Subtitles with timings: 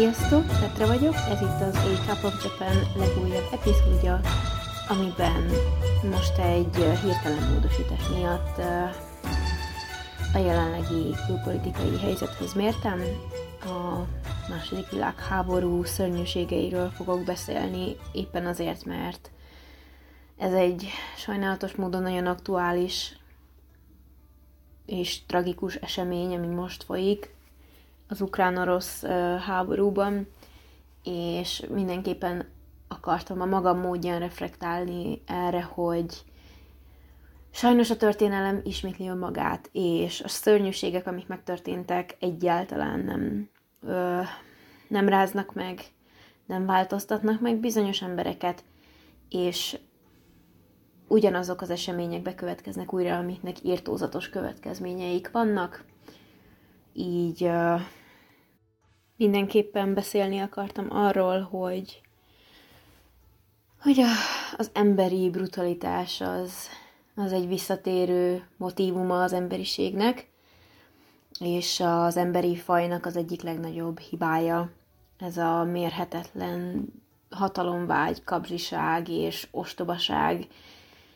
[0.00, 4.20] Sziasztok, Petra vagyok, ez itt az A Cup of Japan legújabb epizódja,
[4.88, 5.44] amiben
[6.10, 8.58] most egy hirtelen módosítás miatt
[10.34, 13.00] a jelenlegi külpolitikai helyzethez mértem.
[13.60, 14.06] A
[14.48, 19.30] második világháború szörnyűségeiről fogok beszélni, éppen azért, mert
[20.36, 23.18] ez egy sajnálatos módon nagyon aktuális
[24.86, 27.38] és tragikus esemény, ami most folyik
[28.10, 29.04] az ukrán-orosz
[29.46, 30.28] háborúban,
[31.02, 32.48] és mindenképpen
[32.88, 36.24] akartam a magam módján reflektálni erre, hogy
[37.50, 43.48] sajnos a történelem ismétli önmagát, és a szörnyűségek, amik megtörténtek, egyáltalán nem,
[43.82, 44.20] ö,
[44.88, 45.80] nem ráznak meg,
[46.46, 48.64] nem változtatnak meg bizonyos embereket,
[49.28, 49.78] és
[51.08, 55.84] ugyanazok az események bekövetkeznek újra, amiknek írtózatos következményeik vannak.
[56.92, 57.80] Így uh,
[59.20, 62.00] mindenképpen beszélni akartam arról, hogy,
[63.80, 64.08] hogy a,
[64.56, 66.68] az emberi brutalitás az,
[67.14, 70.28] az egy visszatérő motivuma az emberiségnek,
[71.40, 74.70] és az emberi fajnak az egyik legnagyobb hibája.
[75.18, 76.84] Ez a mérhetetlen
[77.30, 80.46] hatalomvágy, kapzsiság és ostobaság,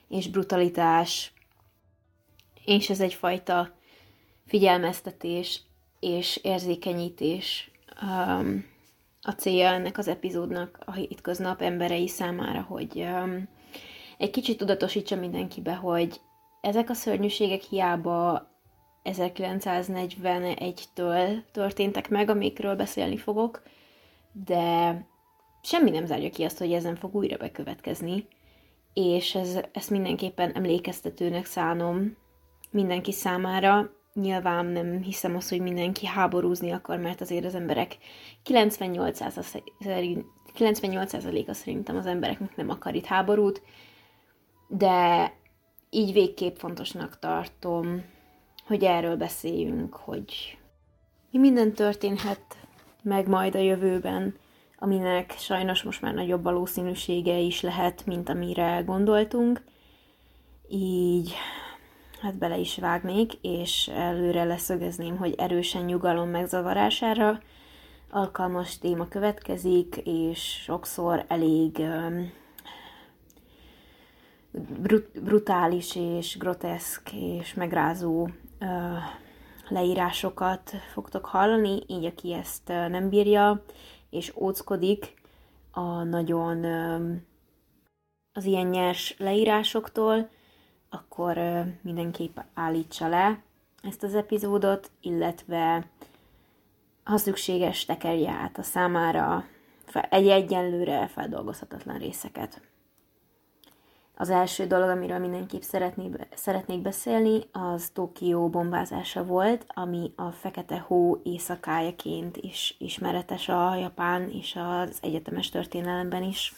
[0.09, 1.33] és brutalitás,
[2.65, 3.77] és ez egyfajta
[4.47, 5.63] figyelmeztetés
[6.01, 7.73] és érzékenyítés
[8.05, 8.65] um,
[9.23, 13.49] a célja ennek az epizódnak a hétköznap emberei számára, hogy um,
[14.19, 16.21] egy kicsit tudatosítsa mindenkibe, hogy
[16.61, 18.53] ezek a szörnyűségek hiába
[19.05, 23.63] 1941-től történtek meg, amikről beszélni fogok,
[24.33, 25.07] de
[25.63, 28.27] semmi nem zárja ki azt, hogy ezen fog újra bekövetkezni,
[28.93, 32.17] és ez, ezt mindenképpen emlékeztetőnek szánom
[32.71, 33.91] mindenki számára.
[34.15, 37.97] Nyilván nem hiszem azt, hogy mindenki háborúzni akar, mert azért az emberek
[38.45, 40.23] 98%-a
[40.55, 43.63] 98 szerintem az embereknek nem akar itt háborút,
[44.69, 45.33] de
[45.91, 48.05] így végképp fontosnak tartom,
[48.67, 50.59] hogy erről beszéljünk, hogy
[51.31, 52.57] mi minden történhet
[53.03, 54.35] meg majd a jövőben,
[54.79, 59.63] aminek sajnos most már nagyobb valószínűsége is lehet, mint amire gondoltunk.
[60.69, 61.35] Így
[62.25, 67.41] hát bele is vágnék, és előre leszögezném, hogy erősen nyugalom megzavarására
[68.11, 72.33] alkalmas téma következik, és sokszor elég um,
[74.83, 78.31] brut- brutális és groteszk és megrázó uh,
[79.69, 83.65] leírásokat fogtok hallani, így aki ezt nem bírja,
[84.11, 85.15] és óckodik
[85.71, 86.65] a nagyon
[88.33, 90.29] az ilyen nyers leírásoktól,
[90.95, 91.39] akkor
[91.81, 93.43] mindenképp állítsa le
[93.83, 95.87] ezt az epizódot, illetve
[97.05, 99.45] ha szükséges, tekerje át a számára
[100.11, 102.61] egy egyenlőre feldolgozhatatlan részeket.
[104.17, 110.79] Az első dolog, amiről mindenképp szeretnék, szeretnék beszélni, az Tokió bombázása volt, ami a Fekete
[110.79, 116.55] Hó éjszakájaként is ismeretes a Japán és az egyetemes történelemben is.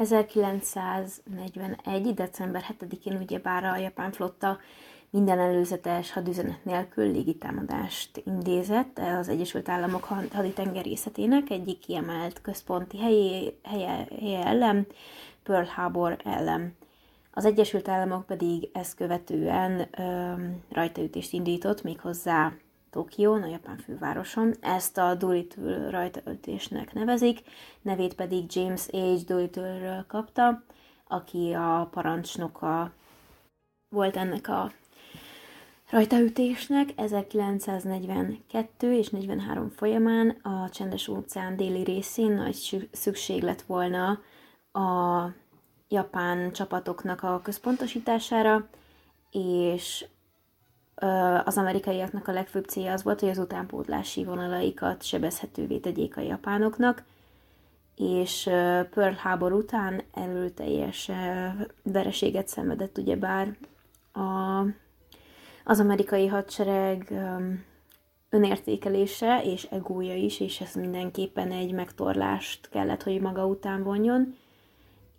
[0.00, 2.14] 1941.
[2.14, 4.58] december 7-én ugyebár a japán flotta
[5.10, 14.06] minden előzetes hadüzenet nélkül légitámadást indézett az Egyesült Államok haditengerészetének egyik kiemelt központi helye, helye,
[14.20, 14.86] helye ellen,
[15.42, 16.76] Pearl Harbor ellen.
[17.32, 20.32] Az Egyesült Államok pedig ezt követően ö,
[20.70, 22.52] rajtaütést indított méghozzá
[22.90, 24.54] Tokión, a japán fővároson.
[24.60, 27.40] Ezt a Doolittle rajtaütésnek nevezik,
[27.82, 29.24] nevét pedig James H.
[29.26, 30.62] Doolittle-ről kapta,
[31.06, 32.92] aki a parancsnoka
[33.88, 34.72] volt ennek a
[35.90, 44.20] rajtaütésnek 1942 és 43 folyamán a Csendes óceán déli részén nagy szükség lett volna
[44.72, 45.26] a
[45.88, 48.68] japán csapatoknak a központosítására,
[49.30, 50.04] és
[51.44, 57.02] az amerikaiaknak a legfőbb célja az volt, hogy az utánpótlási vonalaikat sebezhetővé tegyék a japánoknak,
[57.96, 58.42] és
[58.90, 61.10] Pearl háború után erőteljes
[61.82, 63.56] vereséget szenvedett ugyebár
[64.12, 64.60] a,
[65.64, 67.12] az amerikai hadsereg
[68.30, 74.34] önértékelése és egója is, és ez mindenképpen egy megtorlást kellett, hogy maga után vonjon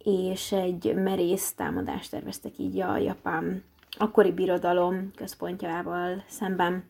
[0.03, 3.63] és egy merész támadást terveztek így a japán
[3.97, 6.89] akkori birodalom központjával szemben.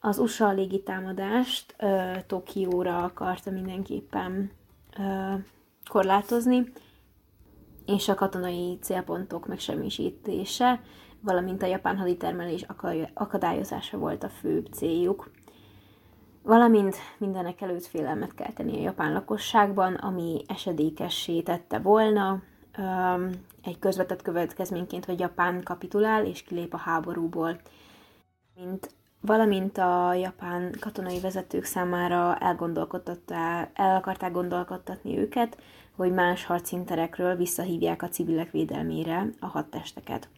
[0.00, 4.50] Az USA légitámadást uh, Tokióra akarta mindenképpen
[4.98, 5.40] uh,
[5.90, 6.72] korlátozni,
[7.86, 10.80] és a katonai célpontok megsemmisítése,
[11.20, 12.66] valamint a japán haditermelés
[13.14, 15.30] akadályozása volt a főbb céljuk.
[16.42, 22.42] valamint mindenek előtt félelmet kelteni a japán lakosságban, ami esedékessé tette volna
[23.62, 27.60] egy közvetett következményként, hogy Japán kapitulál és kilép a háborúból.
[28.54, 35.58] Mint, valamint a japán katonai vezetők számára el akarták gondolkodtatni őket,
[35.96, 40.28] hogy más harcinterekről visszahívják a civilek védelmére a hadtesteket.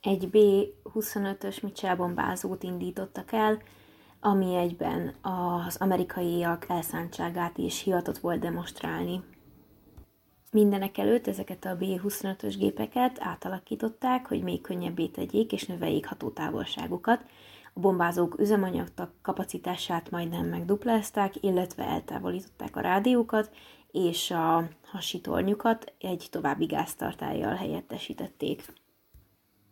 [0.00, 3.62] Egy B-25-ös Mitchell bombázót indítottak el,
[4.20, 9.22] ami egyben az amerikaiak elszántságát is hivatott volt demonstrálni.
[10.52, 17.24] Mindenek előtt ezeket a B-25-ös gépeket átalakították, hogy még könnyebbé tegyék és növeljék hatótávolságukat.
[17.74, 18.88] A bombázók üzemanyag
[19.22, 23.50] kapacitását majdnem megduplázták, illetve eltávolították a rádiókat,
[23.90, 28.64] és a hasitornyukat egy további gáztartályjal helyettesítették.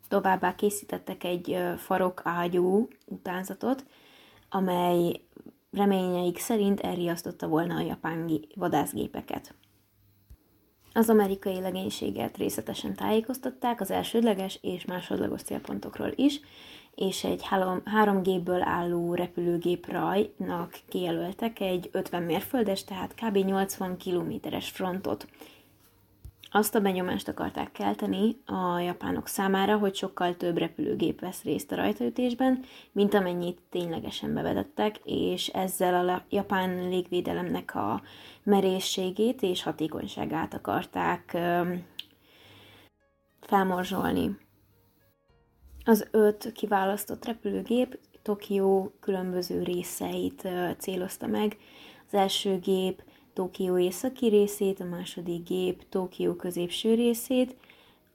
[0.09, 3.85] Továbbá készítettek egy farok ágyú utánzatot,
[4.49, 5.21] amely
[5.71, 9.55] reményeik szerint elriasztotta volna a japán vadászgépeket.
[10.93, 16.41] Az amerikai legénységet részletesen tájékoztatták az elsődleges és másodlagos célpontokról is,
[16.95, 23.37] és egy három, három gépből álló repülőgép rajnak kijelöltek egy 50 mérföldes, tehát kb.
[23.37, 25.27] 80 kilométeres frontot,
[26.51, 31.77] azt a benyomást akarták kelteni a japánok számára, hogy sokkal több repülőgép vesz részt a
[31.77, 38.03] rajtaütésben, mint amennyit ténylegesen bevedettek, és ezzel a japán légvédelemnek a
[38.43, 41.39] merészségét és hatékonyságát akarták
[43.41, 44.39] felmorzsolni.
[45.85, 50.49] Az öt kiválasztott repülőgép Tokió különböző részeit
[50.79, 51.57] célozta meg.
[52.07, 57.57] Az első gép Tokió északi részét, a második gép Tokió középső részét,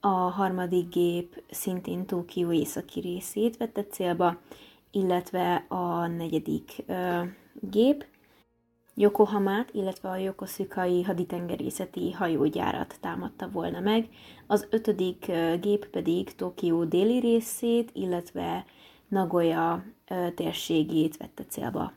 [0.00, 4.38] a harmadik gép szintén Tokió északi részét vette célba,
[4.90, 7.22] illetve a negyedik ö,
[7.60, 8.04] gép
[8.98, 14.08] Yokohamát, illetve a Yokosukai haditengerészeti hajógyárat támadta volna meg,
[14.46, 15.26] az ötödik
[15.60, 18.64] gép pedig Tokió déli részét, illetve
[19.08, 19.84] Nagoya
[20.34, 21.92] térségét vette célba.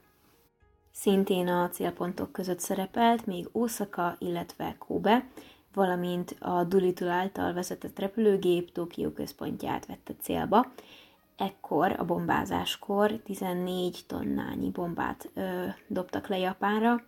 [1.00, 5.28] Szintén a célpontok között szerepelt még Osaka, illetve Kobe,
[5.74, 10.66] valamint a Doolittle által vezetett repülőgép Tokió központját vette célba.
[11.38, 17.04] Ekkor, a bombázáskor 14 tonnányi bombát ö, dobtak le Japánra,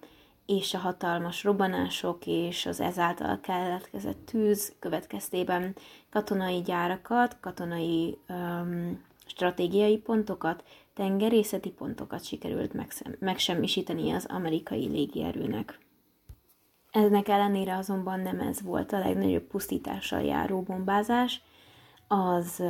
[0.45, 5.75] és a hatalmas robbanások és az ezáltal keletkezett tűz következtében
[6.09, 12.73] katonai gyárakat, katonai öm, stratégiai pontokat, tengerészeti pontokat sikerült
[13.19, 15.79] megsemmisíteni az amerikai légierőnek.
[16.91, 21.41] Ennek ellenére azonban nem ez volt a legnagyobb pusztítással járó bombázás,
[22.07, 22.63] az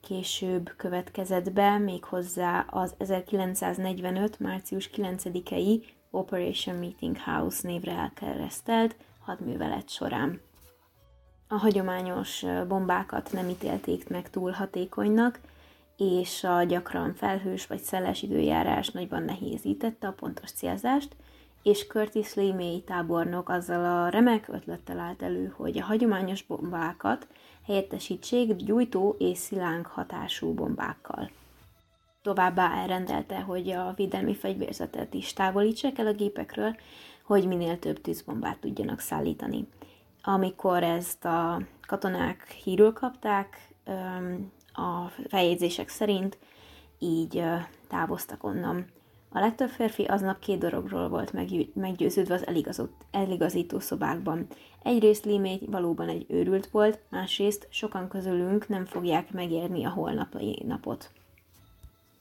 [0.00, 4.40] később következett be, méghozzá az 1945.
[4.40, 10.40] március 9-i Operation Meeting House névre elkeresztelt hadművelet során.
[11.48, 15.40] A hagyományos bombákat nem ítélték meg túl hatékonynak,
[15.98, 21.16] és a gyakran felhős vagy szeles időjárás nagyban nehézítette a pontos célzást,
[21.62, 27.26] és Curtis Lee mély tábornok azzal a remek ötlettel állt elő, hogy a hagyományos bombákat
[27.66, 31.30] helyettesítsék gyújtó és szilánk hatású bombákkal.
[32.22, 36.76] Továbbá elrendelte, hogy a védelmi fegyverzetet is távolítsák el a gépekről,
[37.22, 39.68] hogy minél több tűzbombát tudjanak szállítani.
[40.22, 43.68] Amikor ezt a katonák hírül kapták,
[44.78, 46.38] a feljegyzések szerint
[46.98, 47.42] így
[47.88, 48.86] távoztak onnan.
[49.30, 51.32] A legtöbb férfi aznap két dologról volt
[51.74, 54.46] meggyőződve az eligazott, eligazító szobákban.
[54.82, 61.10] Egyrészt Limé valóban egy őrült volt, másrészt sokan közülünk nem fogják megérni a holnapi napot.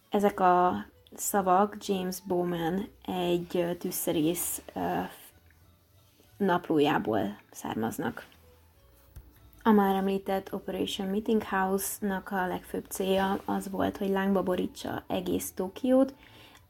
[0.09, 0.85] Ezek a
[1.15, 4.61] szavak James Bowman egy tűzszerész
[6.37, 8.25] naplójából származnak.
[9.67, 15.51] A már említett Operation Meeting House-nak a legfőbb célja az volt, hogy lángba borítsa egész
[15.51, 16.13] Tokiót,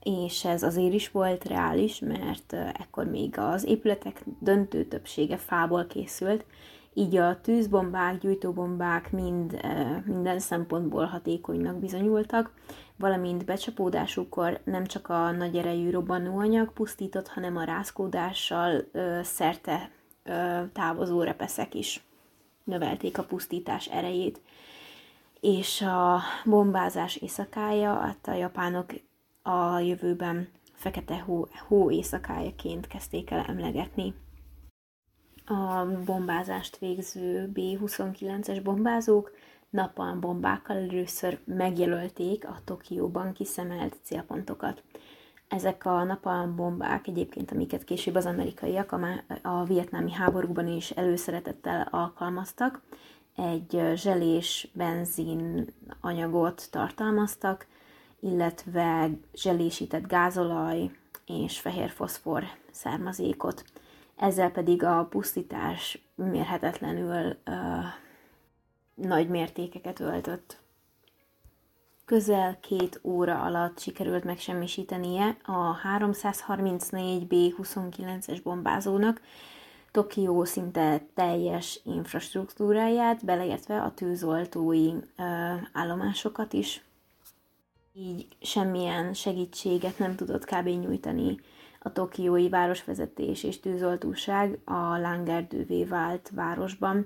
[0.04, 6.46] és ez azért is volt reális, mert ekkor még az épületek döntő többsége fából készült,
[6.94, 9.60] így a tűzbombák, gyújtóbombák mind
[10.06, 12.54] minden szempontból hatékonynak bizonyultak,
[12.96, 18.84] valamint becsapódásukkor nem csak a nagy erejű robbanóanyag pusztított, hanem a rázkódással
[19.22, 19.92] szerte
[20.74, 22.07] távozó repeszek is
[22.68, 24.42] növelték a pusztítás erejét.
[25.40, 28.94] És a bombázás éjszakája, hát a japánok
[29.42, 34.14] a jövőben fekete hó, hó éjszakájaként kezdték el emlegetni.
[35.46, 39.32] A bombázást végző B-29-es bombázók
[39.70, 44.84] napalm bombákkal először megjelölték a Tokióban kiszemelt célpontokat.
[45.48, 49.00] Ezek a napalmbombák egyébként, amiket később az amerikaiak a,
[49.42, 52.82] a vietnámi háborúban is előszeretettel alkalmaztak,
[53.36, 55.66] egy zselés benzin
[56.02, 57.68] anyagot tartalmaztak,
[58.20, 60.92] illetve zselésített gázolaj
[61.26, 63.64] és fehér foszfor származékot.
[64.16, 67.56] Ezzel pedig a pusztítás mérhetetlenül uh,
[68.94, 70.58] nagy mértékeket öltött.
[72.08, 79.22] Közel két óra alatt sikerült megsemmisítenie a 334 B-29-es bombázónak
[79.92, 85.02] Tokió szinte teljes infrastruktúráját, beleértve a tűzoltói uh,
[85.74, 86.84] állomásokat is.
[87.94, 90.68] Így semmilyen segítséget nem tudott kb.
[90.68, 91.40] nyújtani
[91.80, 97.06] a tokiói városvezetés és tűzoltóság a lángerdővé vált városban.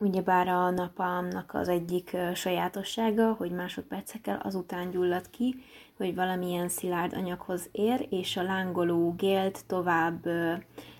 [0.00, 5.54] Ugyebár a napalmnak az egyik sajátossága, hogy másodpercekkel azután gyullad ki,
[5.96, 10.24] hogy valamilyen szilárd anyaghoz ér, és a lángoló gélt tovább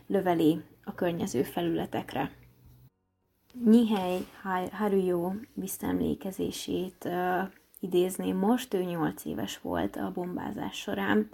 [0.07, 2.31] löveli a környező felületekre.
[3.65, 4.19] Nyihely
[4.73, 7.09] Haruyo visszaemlékezését
[7.81, 11.29] idézném most, ő 8 éves volt a bombázás során,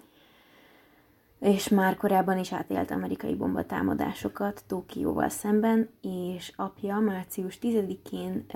[1.40, 8.46] és már korábban is átélt amerikai bombatámadásokat Tokióval szemben, és apja március 10-én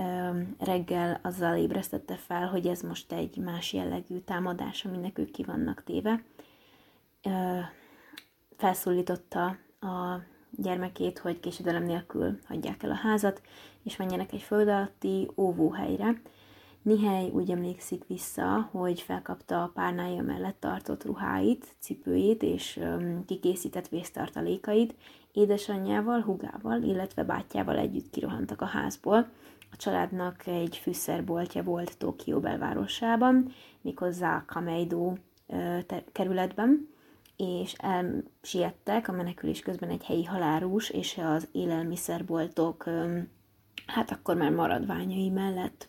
[0.58, 5.82] reggel azzal ébresztette fel, hogy ez most egy más jellegű támadás, aminek ők ki vannak
[5.85, 6.23] téve.
[8.56, 9.44] Felszólította
[9.80, 13.40] a gyermekét, hogy késedelem nélkül hagyják el a házat,
[13.82, 16.20] és menjenek egy föld alatti óvóhelyre,
[16.82, 22.80] Nihely úgy emlékszik vissza, hogy felkapta a párnája mellett tartott ruháit, cipőjét és
[23.26, 24.94] kikészített vésztartalékait,
[25.32, 29.28] édesanyjával, hugával, illetve bátyjával együtt kirohantak a házból.
[29.70, 35.12] A családnak egy fűszerboltja volt Tokió belvárosában, méghozzá Kameido
[36.12, 36.88] kerületben,
[37.37, 42.85] és elsiettek a menekülés közben egy helyi halárus és az élelmiszerboltok,
[43.87, 45.88] hát akkor már maradványai mellett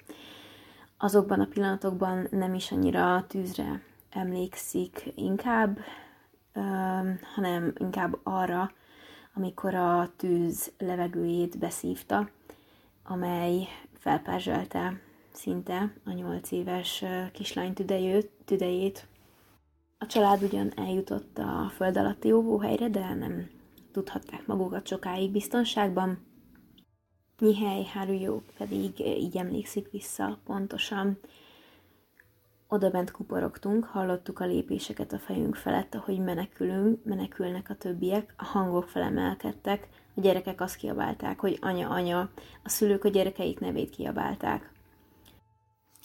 [1.01, 5.77] azokban a pillanatokban nem is annyira tűzre emlékszik inkább,
[7.35, 8.71] hanem inkább arra,
[9.33, 12.29] amikor a tűz levegőjét beszívta,
[13.03, 13.67] amely
[13.99, 15.01] felperzselte
[15.33, 19.07] szinte a nyolc éves kislány tüdejét, tüdejét.
[19.97, 23.49] A család ugyan eljutott a föld alatti óvóhelyre, de nem
[23.91, 26.17] tudhatták magukat sokáig biztonságban,
[27.39, 31.19] Nyihely Haruyo pedig így emlékszik vissza pontosan.
[32.67, 38.43] Oda bent kuporogtunk, hallottuk a lépéseket a fejünk felett, ahogy menekülünk, menekülnek a többiek, a
[38.43, 42.29] hangok felemelkedtek, a gyerekek azt kiabálták, hogy anya, anya,
[42.63, 44.71] a szülők a gyerekeik nevét kiabálták.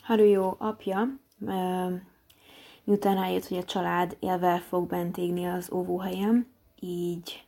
[0.02, 1.18] Haruyo apja,
[2.84, 6.46] miután rájött, hogy a család élvel fog bent égni az óvóhelyem,
[6.80, 7.44] így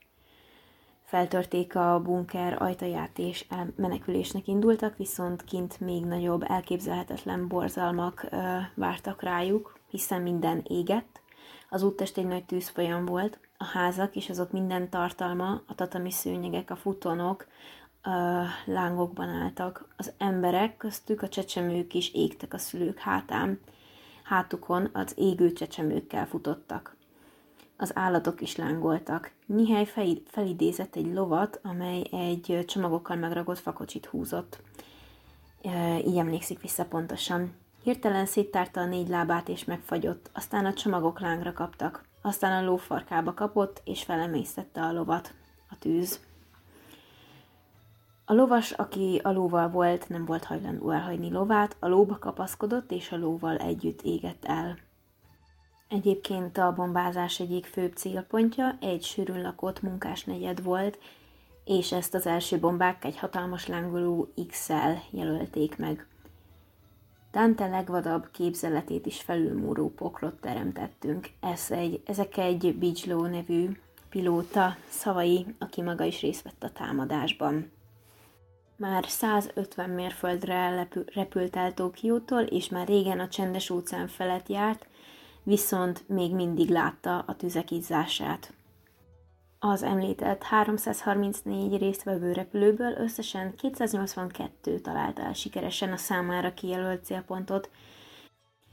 [1.07, 3.47] feltörték a bunker ajtaját és
[3.77, 8.37] menekülésnek indultak, viszont kint még nagyobb, elképzelhetetlen borzalmak ö,
[8.75, 11.21] vártak rájuk, hiszen minden égett.
[11.69, 16.71] Az úttest egy nagy tűzfolyam volt, a házak és azok minden tartalma, a tatami szőnyegek,
[16.71, 17.47] a futonok,
[18.05, 19.89] ö, lángokban álltak.
[19.97, 23.61] Az emberek, köztük a csecsemők is égtek a szülők hátán.
[24.25, 26.96] Hátukon az égő csecsemőkkel futottak
[27.77, 29.33] az állatok is lángoltak.
[29.47, 29.89] Nihely
[30.27, 34.61] felidézett egy lovat, amely egy csomagokkal megragott fakocsit húzott.
[36.07, 37.53] Így emlékszik vissza pontosan.
[37.83, 42.05] Hirtelen széttárta a négy lábát és megfagyott, aztán a csomagok lángra kaptak.
[42.23, 45.35] Aztán a ló farkába kapott, és felemésztette a lovat.
[45.71, 46.21] A tűz.
[48.25, 53.13] A lovas, aki a lóval volt, nem volt hajlandó elhagyni lovát, a lóba kapaszkodott, és
[53.13, 54.79] a lóval együtt égett el.
[55.89, 60.99] Egyébként a bombázás egyik főbb célpontja egy sűrűn lakott munkásnegyed volt,
[61.65, 66.07] és ezt az első bombák egy hatalmas lángoló X-el jelölték meg.
[67.33, 71.29] Dante legvadabb képzeletét is felülmúró poklot teremtettünk.
[71.41, 77.71] Ez egy, ezek egy Bigelow nevű pilóta szavai, aki maga is részt vett a támadásban.
[78.77, 84.87] Már 150 mérföldre repült el Tokiótól, és már régen a csendes óceán felett járt,
[85.47, 88.53] viszont még mindig látta a tüzek izzását.
[89.59, 97.71] Az említett 334 résztvevő repülőből összesen 282 találta el sikeresen a számára kijelölt célpontot,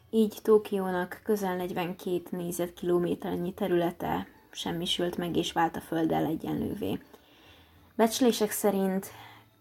[0.10, 7.00] így Tokiónak közel 42 négyzetkilométernyi területe semmisült meg és vált a Földdel egyenlővé.
[7.96, 9.12] Becslések szerint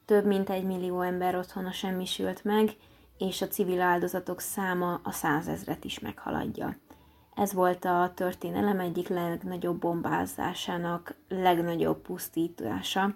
[0.04, 2.76] több mint egy millió ember otthona semmisült meg,
[3.18, 6.76] és a civil áldozatok száma a százezret is meghaladja.
[7.42, 13.14] Ez volt a történelem egyik legnagyobb bombázásának legnagyobb pusztítása,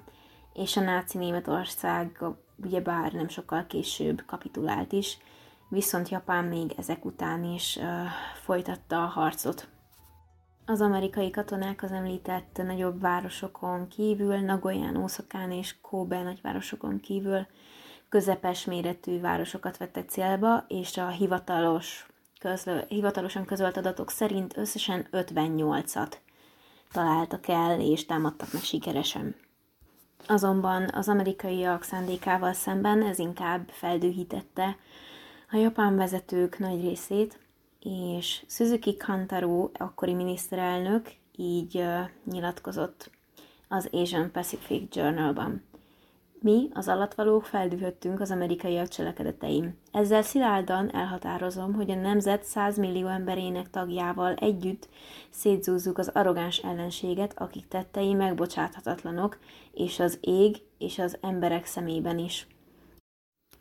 [0.55, 2.25] és a náci Németország
[2.57, 5.19] ugyebár nem sokkal később kapitulált is,
[5.69, 7.85] viszont Japán még ezek után is uh,
[8.45, 9.69] folytatta a harcot.
[10.65, 17.47] Az amerikai katonák az említett nagyobb városokon kívül, Nagoyán, Oszakán és Kobe nagyvárosokon kívül
[18.09, 22.07] közepes méretű városokat vettek célba, és a hivatalos,
[22.39, 26.13] közlő, hivatalosan közölt adatok szerint összesen 58-at
[26.93, 29.35] találtak el, és támadtak meg sikeresen.
[30.27, 34.77] Azonban az amerikaiak szándékával szemben ez inkább feldühítette
[35.51, 37.39] a japán vezetők nagy részét,
[37.81, 43.11] és Suzuki Kantaro, akkori miniszterelnök, így uh, nyilatkozott
[43.69, 45.63] az Asian Pacific Journalban.
[46.41, 49.79] Mi, az alatvalók feldühöttünk az amerikaiak cselekedeteim.
[49.93, 54.89] Ezzel szilárdan elhatározom, hogy a nemzet 100 millió emberének tagjával együtt
[55.31, 59.39] szétzúzzuk az arrogáns ellenséget, akik tettei megbocsáthatatlanok,
[59.73, 62.47] és az ég és az emberek szemében is.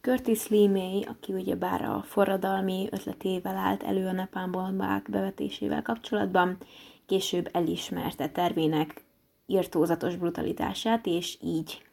[0.01, 6.57] Curtis Lee aki ugye bár a forradalmi ötletével állt elő a nepán bombák bevetésével kapcsolatban,
[7.05, 9.03] később elismerte tervének
[9.45, 11.83] írtózatos brutalitását, és így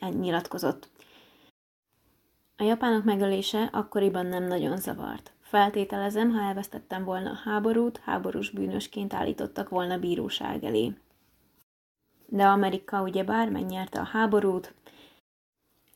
[0.00, 0.88] nyilatkozott.
[2.56, 5.32] A japánok megölése akkoriban nem nagyon zavart.
[5.40, 10.92] Feltételezem, ha elvesztettem volna a háborút, háborús bűnösként állítottak volna bíróság elé.
[12.26, 14.74] De Amerika ugyebár megnyerte a háborút,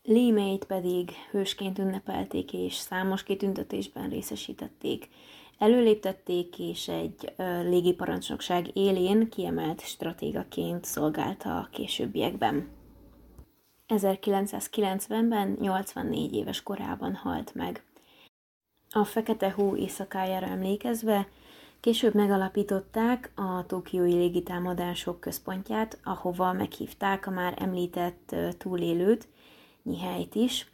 [0.06, 5.08] Límeit pedig hősként ünnepelték és számos kitüntetésben részesítették.
[5.58, 7.32] Előléptették és egy
[7.62, 12.68] légiparancsnokság élén kiemelt stratégaként szolgálta a későbbiekben.
[13.88, 17.84] 1990-ben 84 éves korában halt meg.
[18.90, 21.28] A Fekete Hó éjszakájára emlékezve
[21.80, 29.28] később megalapították a Tokiói légitámadások központját, ahova meghívták a már említett túlélőt,
[30.00, 30.72] helyt is,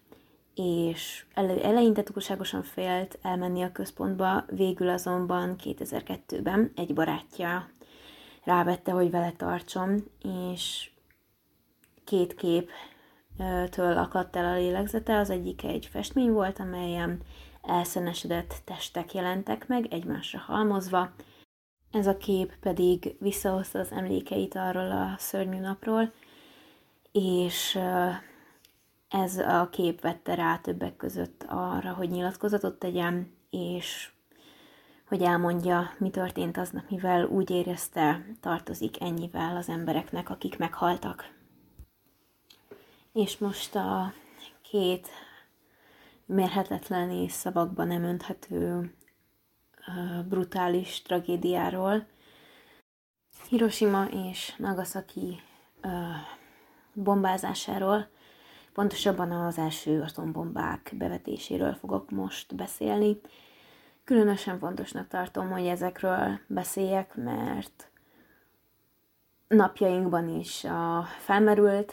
[0.55, 7.71] és ele- eleinte túlságosan félt elmenni a központba, végül azonban 2002-ben egy barátja
[8.45, 10.05] rávette, hogy vele tartson,
[10.53, 10.91] és
[12.05, 12.35] két
[13.41, 15.19] képtől akadt el a lélegzete.
[15.19, 17.21] Az egyik egy festmény volt, amelyen
[17.63, 21.11] elszenesedett testek jelentek meg, egymásra halmozva.
[21.91, 26.13] Ez a kép pedig visszahozta az emlékeit arról a szörnyű napról,
[27.13, 27.79] és
[29.09, 34.11] ez a kép vette rá többek között arra, hogy nyilatkozatot tegyen, és
[35.09, 41.40] hogy elmondja, mi történt aznap, mivel úgy érezte, tartozik ennyivel az embereknek, akik meghaltak.
[43.13, 44.13] És most a
[44.63, 45.09] két
[46.27, 48.95] mérhetetlen és szavakban nem önthető
[50.29, 52.07] brutális tragédiáról,
[53.49, 55.41] Hiroshima és Nagasaki
[56.93, 58.09] bombázásáról,
[58.73, 63.21] Pontosabban az első atombombák bevetéséről fogok most beszélni.
[64.05, 67.91] Különösen fontosnak tartom, hogy ezekről beszéljek, mert
[69.49, 71.93] napjainkban is a, felmerült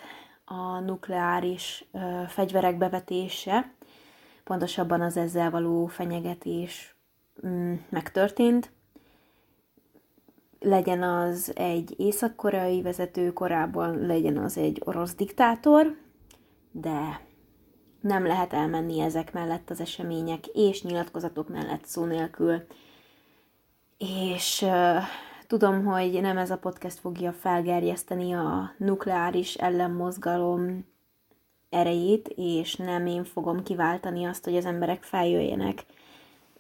[0.49, 3.71] a nukleáris ö, fegyverek bevetése,
[4.43, 6.95] pontosabban az ezzel való fenyegetés
[7.47, 8.71] mm, megtörtént.
[10.59, 15.97] Legyen az egy észak-koreai vezető korábban, legyen az egy orosz diktátor,
[16.71, 17.21] de
[18.01, 22.65] nem lehet elmenni ezek mellett az események és nyilatkozatok mellett szó nélkül.
[23.97, 25.03] És uh,
[25.47, 30.85] tudom, hogy nem ez a podcast fogja felgerjeszteni a nukleáris ellenmozgalom
[31.69, 35.85] erejét, és nem én fogom kiváltani azt, hogy az emberek feljöjjenek,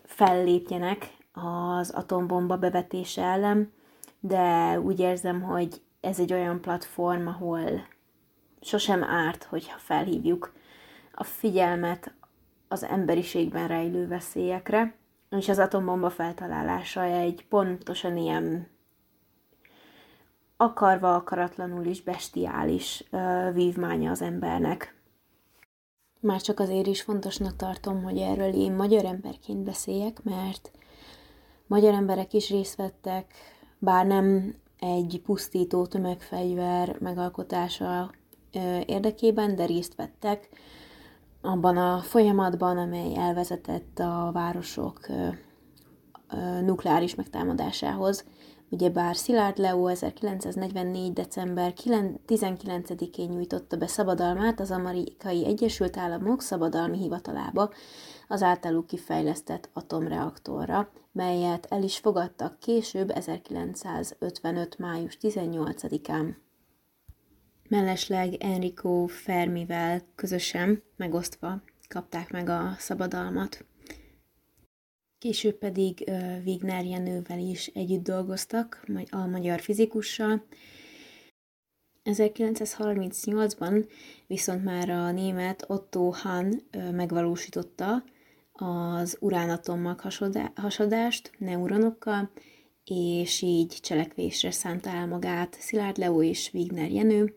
[0.03, 3.71] fellépjenek az atombomba bevetése ellen,
[4.19, 7.87] de úgy érzem, hogy ez egy olyan platform, ahol
[8.61, 10.53] sosem árt, hogyha felhívjuk
[11.13, 12.13] a figyelmet
[12.67, 14.95] az emberiségben rejlő veszélyekre,
[15.29, 18.67] és az atombomba feltalálása egy pontosan ilyen
[20.57, 24.95] akarva akaratlanul is bestiális uh, vívmánya az embernek.
[26.19, 30.71] Már csak azért is fontosnak tartom, hogy erről én magyar emberként beszéljek, mert
[31.67, 33.33] magyar emberek is részt vettek,
[33.79, 38.11] bár nem egy pusztító tömegfegyver megalkotása
[38.85, 40.49] érdekében, de részt vettek
[41.41, 45.07] abban a folyamatban, amely elvezetett a városok
[46.61, 48.25] nukleáris megtámadásához,
[48.69, 51.13] Ugyebár Szilárd Leo 1944.
[51.13, 51.73] december
[52.27, 57.73] 19-én nyújtotta be szabadalmát az Amerikai Egyesült Államok Szabadalmi Hivatalába
[58.27, 64.77] az általuk kifejlesztett atomreaktorra, melyet el is fogadtak később 1955.
[64.77, 66.35] május 18-án.
[67.69, 73.65] Mellesleg Enrico Fermivel közösen megosztva kapták meg a szabadalmat.
[75.19, 76.11] Később pedig
[76.45, 80.45] Wigner Jenővel is együtt dolgoztak, a magyar fizikussal.
[82.03, 83.89] 1938-ban
[84.27, 86.53] viszont már a német Otto Hahn
[86.91, 88.03] megvalósította
[88.51, 89.97] az uránatommal
[90.55, 92.31] hasadást neuronokkal,
[92.83, 97.33] és így cselekvésre szánta el magát Szilárd Leo és Wigner Jenő,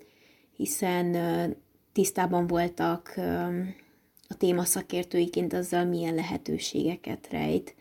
[0.57, 1.17] hiszen
[1.93, 3.15] tisztában voltak
[4.31, 7.75] a téma szakértőiként azzal, milyen lehetőségeket rejt,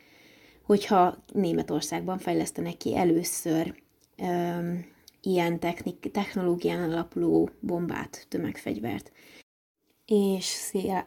[0.64, 3.82] hogyha Németországban fejlesztenek ki először
[4.18, 4.86] um,
[5.22, 9.12] ilyen technik, technológián alapuló bombát, tömegfegyvert.
[10.06, 10.46] És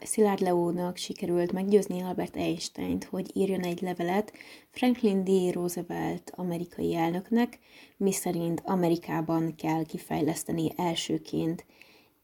[0.00, 4.32] Szilárd Leónak sikerült meggyőzni Albert Einsteint, hogy írjon egy levelet
[4.70, 5.52] Franklin D.
[5.52, 7.58] Roosevelt amerikai elnöknek,
[7.96, 11.64] miszerint Amerikában kell kifejleszteni elsőként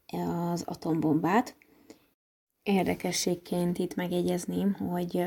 [0.07, 1.55] az atombombát,
[2.69, 5.25] Érdekességként itt megjegyezném, hogy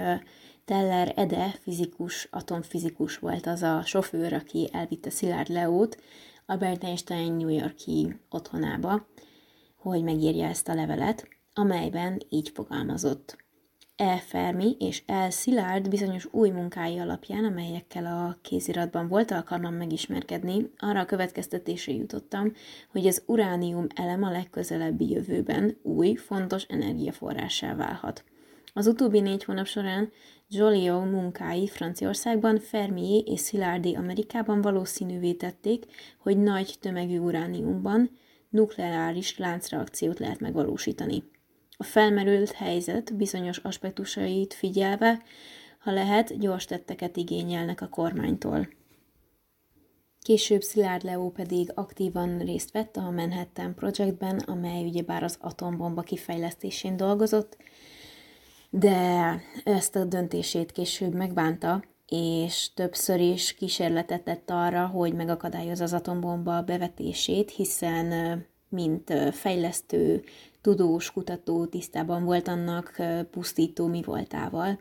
[0.64, 6.02] Teller Ede, fizikus, atomfizikus volt az a sofőr, aki elvitte Szilárd Leót
[6.46, 9.06] Albert Einstein New Yorki otthonába,
[9.76, 13.41] hogy megírja ezt a levelet, amelyben így fogalmazott.
[14.02, 14.18] E.
[14.18, 15.30] Fermi és E.
[15.30, 22.52] Szilárd bizonyos új munkái alapján, amelyekkel a kéziratban volt alkalmam megismerkedni, arra a következtetésre jutottam,
[22.90, 28.24] hogy az uránium elem a legközelebbi jövőben új, fontos energiaforrássá válhat.
[28.72, 30.10] Az utóbbi négy hónap során
[30.48, 35.84] Joliot munkái Franciaországban, Fermié és Szilárdi Amerikában valószínűvé tették,
[36.18, 38.10] hogy nagy tömegű urániumban
[38.48, 41.22] nukleáris láncreakciót lehet megvalósítani
[41.82, 45.22] a felmerült helyzet bizonyos aspektusait figyelve,
[45.78, 48.68] ha lehet, gyors tetteket igényelnek a kormánytól.
[50.20, 56.96] Később Szilárd Leó pedig aktívan részt vett a Manhattan Projectben, amely ugyebár az atombomba kifejlesztésén
[56.96, 57.56] dolgozott,
[58.70, 65.92] de ezt a döntését később megbánta, és többször is kísérletet tett arra, hogy megakadályozza az
[65.92, 68.10] atombomba bevetését, hiszen
[68.72, 70.24] mint fejlesztő
[70.60, 72.96] tudós, kutató tisztában volt annak
[73.30, 74.80] pusztító mi voltával,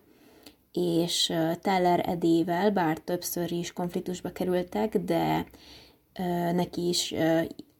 [0.71, 5.45] és Teller Edével, bár többször is konfliktusba kerültek, de
[6.53, 7.13] neki is,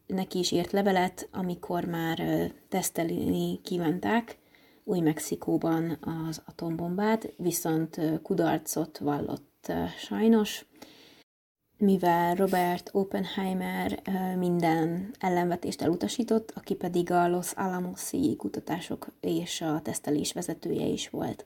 [0.07, 4.37] neki is írt levelet, amikor már tesztelni kívánták
[4.83, 5.97] Új-Mexikóban
[6.27, 10.65] az atombombát, viszont kudarcot vallott sajnos,
[11.81, 14.01] mivel Robert Oppenheimer
[14.37, 21.45] minden ellenvetést elutasított, aki pedig a Los Alamosi kutatások és a tesztelés vezetője is volt.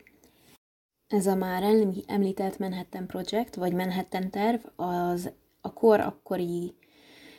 [1.07, 1.63] Ez a már
[2.07, 6.73] említett Manhattan Project, vagy Manhattan terv, az a kor akkori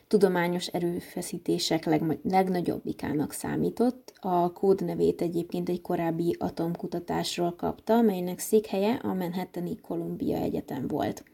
[0.08, 4.12] tudományos erőfeszítések leg, legnagyobbikának számított.
[4.20, 11.24] A kódnevét egyébként egy korábbi atomkutatásról kapta, melynek székhelye a Manhattani Columbia Egyetem volt.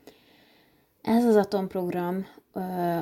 [1.03, 2.27] Ez az atomprogram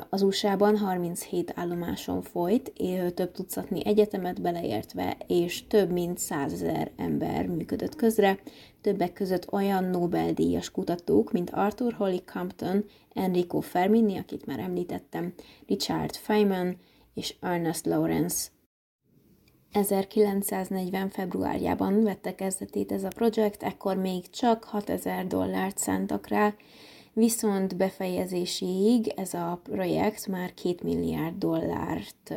[0.08, 2.72] az USA-ban 37 állomáson folyt,
[3.14, 8.38] több tucatnyi egyetemet beleértve, és több mint százezer ember működött közre,
[8.80, 15.34] többek között olyan Nobel-díjas kutatók, mint Arthur Holly Compton, Enrico Fermini, akit már említettem,
[15.66, 16.76] Richard Feynman
[17.14, 18.48] és Ernest Lawrence.
[19.72, 21.08] 1940.
[21.08, 26.54] februárjában vette kezdetét ez a projekt, ekkor még csak 6000 dollárt szántak rá,
[27.12, 32.35] viszont befejezéséig ez a projekt már két milliárd dollárt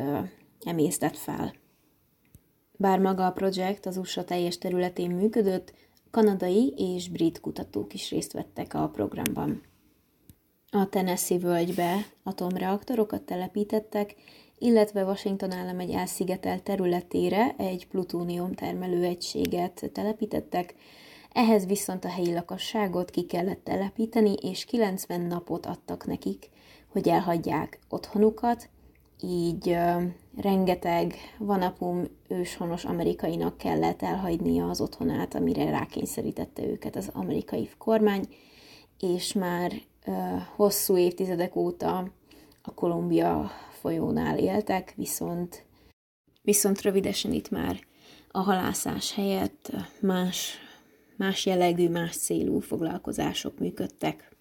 [0.64, 1.54] emésztett fel.
[2.78, 5.74] Bár maga a projekt az USA teljes területén működött,
[6.12, 9.62] kanadai és brit kutatók is részt vettek a programban.
[10.72, 14.16] A Tennessee völgybe atomreaktorokat telepítettek,
[14.58, 20.76] illetve Washington állam egy elszigetelt területére egy plutónium termelő egységet telepítettek,
[21.34, 26.50] ehhez viszont a helyi lakosságot ki kellett telepíteni, és 90 napot adtak nekik,
[26.88, 28.69] hogy elhagyják otthonukat,
[29.22, 30.04] így uh,
[30.38, 38.28] rengeteg vanapum őshonos amerikainak kellett elhagynia az otthonát, amire rákényszerítette őket az amerikai kormány,
[39.00, 39.72] és már
[40.06, 42.12] uh, hosszú évtizedek óta
[42.62, 45.65] a Kolumbia folyónál éltek, viszont,
[46.41, 47.80] viszont rövidesen itt már
[48.32, 50.58] a halászás helyett más
[51.24, 54.36] más jellegű, más célú foglalkozások működtek.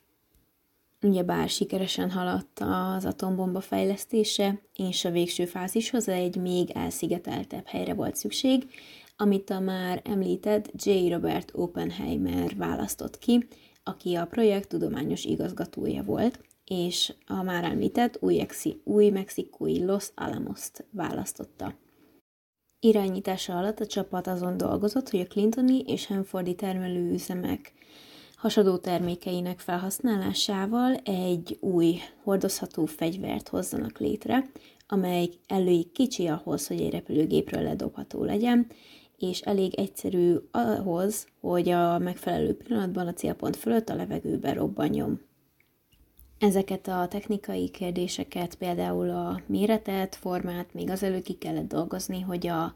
[1.02, 8.16] Ugyebár sikeresen haladt az atombomba fejlesztése, és a végső fázishoz egy még elszigeteltebb helyre volt
[8.16, 8.66] szükség,
[9.16, 11.08] amit a már említett J.
[11.08, 13.46] Robert Oppenheimer választott ki,
[13.82, 18.46] aki a projekt tudományos igazgatója volt, és a már említett új,
[18.84, 21.74] új mexikói Los Alamos-t választotta.
[22.84, 27.72] Irányítása alatt a csapat azon dolgozott, hogy a Clintoni és Hanfordi termelőüzemek
[28.36, 34.50] hasadó termékeinek felhasználásával egy új hordozható fegyvert hozzanak létre,
[34.86, 38.66] amely elég kicsi ahhoz, hogy egy repülőgépről ledobható legyen,
[39.18, 45.20] és elég egyszerű ahhoz, hogy a megfelelő pillanatban a célpont fölött a levegőbe robbanjon.
[46.42, 52.72] Ezeket a technikai kérdéseket, például a méretet, formát még azelőtt ki kellett dolgozni, hogy a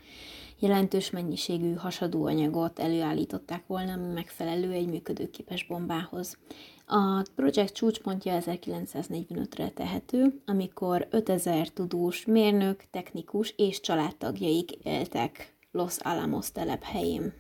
[0.59, 6.39] jelentős mennyiségű hasadóanyagot előállították volna megfelelő egy működőképes bombához.
[6.87, 16.53] A projekt csúcspontja 1945-re tehető, amikor 5000 tudós, mérnök, technikus és családtagjaik éltek Los Alamos
[16.53, 17.33] telephelyén.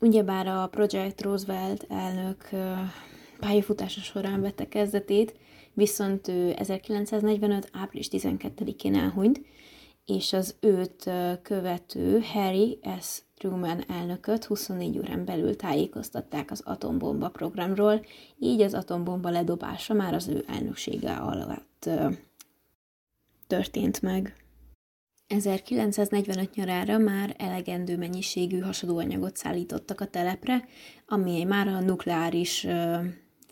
[0.00, 2.48] Ugyebár a Project Roosevelt elnök
[3.44, 5.34] pályafutása során vette kezdetét,
[5.72, 7.68] viszont ő 1945.
[7.72, 9.40] április 12-én elhunyt,
[10.04, 11.10] és az őt
[11.42, 13.22] követő Harry S.
[13.36, 18.04] Truman elnököt 24 órán belül tájékoztatták az atombomba programról,
[18.38, 21.90] így az atombomba ledobása már az ő elnöksége alatt
[23.46, 24.36] történt meg.
[25.26, 30.64] 1945 nyarára már elegendő mennyiségű hasadóanyagot szállítottak a telepre,
[31.06, 32.66] ami már a nukleáris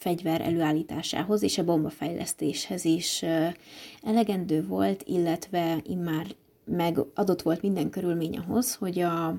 [0.03, 3.25] fegyver előállításához és a bombafejlesztéshez is
[4.03, 6.27] elegendő volt, illetve immár
[6.65, 9.37] meg adott volt minden körülmény ahhoz, hogy a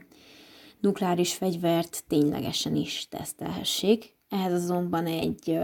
[0.79, 4.15] nukleáris fegyvert ténylegesen is tesztelhessék.
[4.29, 5.59] Ehhez azonban egy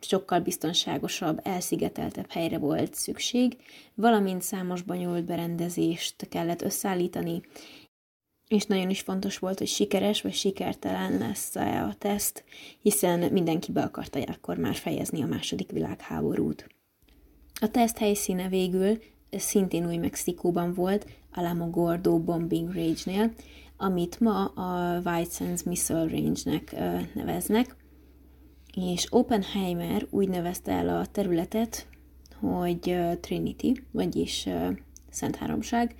[0.00, 3.56] sokkal biztonságosabb, elszigeteltebb helyre volt szükség,
[3.94, 7.40] valamint számos bonyolult berendezést kellett összeállítani,
[8.52, 12.44] és nagyon is fontos volt, hogy sikeres vagy sikertelen lesz -e a teszt,
[12.80, 16.66] hiszen mindenki be akarta akkor már fejezni a második világháborút.
[17.60, 18.98] A teszt helyszíne végül
[19.30, 23.32] szintén új Mexikóban volt, Alamo Gordo Bombing Range-nél,
[23.76, 26.74] amit ma a White Sands Missile Range-nek
[27.14, 27.76] neveznek,
[28.76, 31.86] és Oppenheimer úgy nevezte el a területet,
[32.40, 34.48] hogy Trinity, vagyis
[35.10, 35.94] Szent Háromság,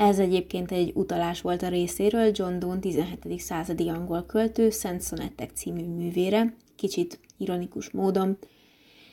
[0.00, 3.38] ez egyébként egy utalás volt a részéről John Donne 17.
[3.40, 8.38] századi angol költő Szent Szonettek című művére, kicsit ironikus módon,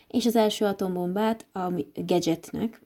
[0.08, 2.82] és az első atombombát a Gadgetnek,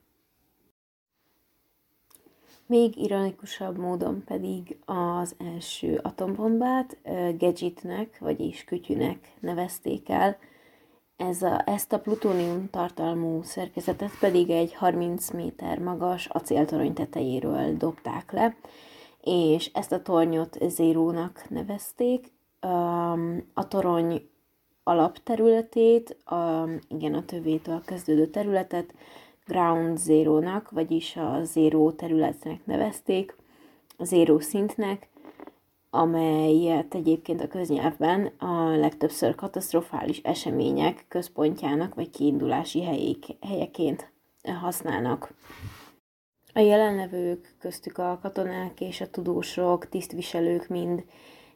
[2.66, 6.98] még ironikusabb módon pedig az első atombombát
[7.38, 10.38] Gadgetnek, vagyis kütyűnek nevezték el,
[11.22, 18.32] ez a, ezt a plutónium tartalmú szerkezetet pedig egy 30 méter magas acéltorony tetejéről dobták
[18.32, 18.56] le,
[19.22, 22.32] és ezt a tornyot zérónak nevezték.
[23.54, 24.30] A torony
[24.84, 28.94] alapterületét, a, igen, a tövétől kezdődő területet
[29.46, 33.36] Ground Zero-nak, vagyis a zéró területnek nevezték,
[33.98, 35.10] a zéró szintnek,
[35.94, 44.12] amelyet egyébként a köznyelvben a legtöbbször katasztrofális események központjának vagy kiindulási helyék, helyeként
[44.62, 45.34] használnak.
[46.54, 51.04] A jelenlevők, köztük a katonák és a tudósok, tisztviselők mind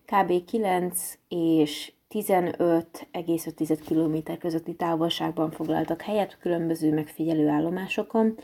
[0.06, 0.46] kb.
[0.46, 8.38] 9 és 15,5 km közötti távolságban foglaltak helyet különböző megfigyelő állomásokon,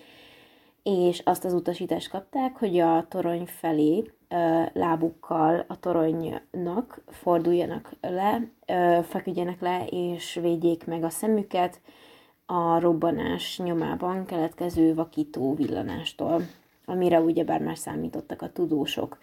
[0.84, 4.12] és azt az utasítást kapták, hogy a torony felé
[4.74, 8.42] lábukkal a toronynak forduljanak le,
[9.04, 11.82] feküdjenek le, és védjék meg a szemüket
[12.46, 16.42] a robbanás nyomában keletkező vakító villanástól,
[16.86, 19.18] amire ugyebár már számítottak a tudósok.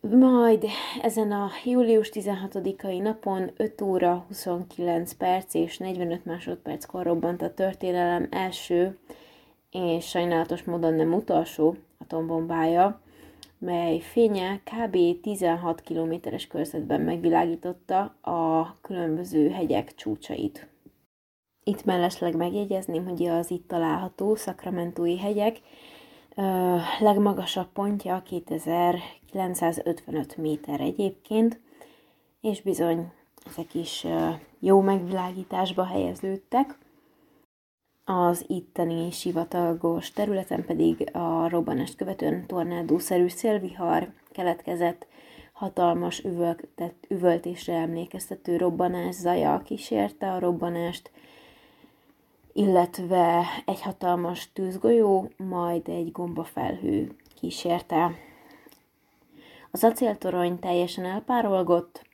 [0.00, 0.64] Majd
[1.02, 8.26] ezen a július 16-ai napon 5 óra 29 perc és 45 másodperckor robbant a történelem
[8.30, 8.98] első
[9.70, 13.00] és sajnálatos módon nem utolsó atombombája,
[13.60, 14.96] mely fénye kb.
[15.22, 20.68] 16 kilométeres körzetben megvilágította a különböző hegyek csúcsait.
[21.64, 25.60] Itt mellesleg megjegyezném, hogy az itt található szakramentói hegyek
[26.98, 31.60] legmagasabb pontja 2955 méter egyébként,
[32.40, 33.12] és bizony
[33.46, 34.06] ezek is
[34.58, 36.78] jó megvilágításba helyeződtek.
[38.04, 45.06] Az itteni sivatagos területen pedig a robbanást követően tornádószerű szélvihar keletkezett,
[45.52, 51.10] hatalmas üvöltet, üvöltésre emlékeztető robbanás zaja kísérte a robbanást,
[52.52, 58.14] illetve egy hatalmas tűzgolyó, majd egy gombafelhő kísérte.
[59.70, 62.04] Az acéltorony teljesen elpárolgott,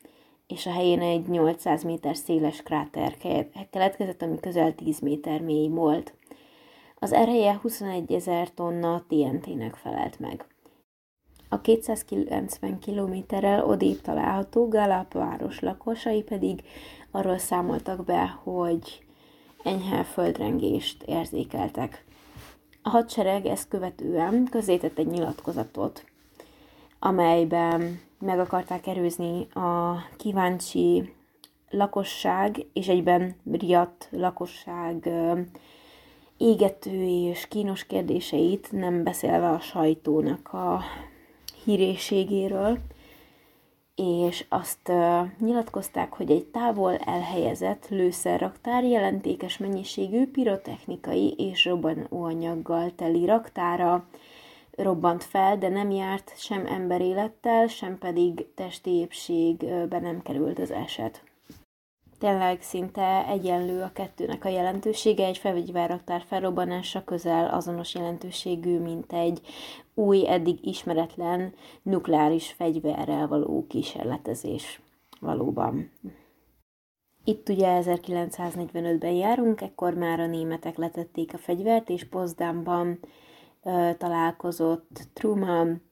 [0.46, 3.16] és a helyén egy 800 méter széles kráter
[3.70, 6.14] keletkezett, ami közel 10 méter mély volt.
[6.98, 10.46] Az ereje 21 ezer tonna TNT-nek felelt meg.
[11.48, 16.62] A 290 kilométerrel odébb található Galap város lakosai pedig
[17.10, 19.04] arról számoltak be, hogy
[19.62, 22.04] enyhe földrengést érzékeltek.
[22.82, 26.04] A hadsereg ezt követően közzétett egy nyilatkozatot,
[26.98, 31.14] amelyben meg akarták erőzni a kíváncsi
[31.70, 35.08] lakosság és egyben riadt lakosság
[36.36, 40.80] égető és kínos kérdéseit, nem beszélve a sajtónak a
[41.64, 42.78] híréségéről,
[43.94, 44.92] és azt
[45.38, 54.06] nyilatkozták, hogy egy távol elhelyezett lőszerraktár jelentékes mennyiségű pirotechnikai és robbanóanyaggal teli raktára
[54.76, 61.22] robbant fel, de nem járt sem emberélettel, sem pedig testi épségbe nem került az eset.
[62.18, 69.40] Tényleg szinte egyenlő a kettőnek a jelentősége, egy felvegyverraktár felrobbanása közel azonos jelentőségű, mint egy
[69.94, 74.80] új, eddig ismeretlen nukleáris fegyverrel való kísérletezés
[75.20, 75.90] valóban.
[77.24, 83.10] Itt ugye 1945-ben járunk, ekkor már a németek letették a fegyvert, és Potsdamban uh,
[83.98, 85.82] találkozott Truman,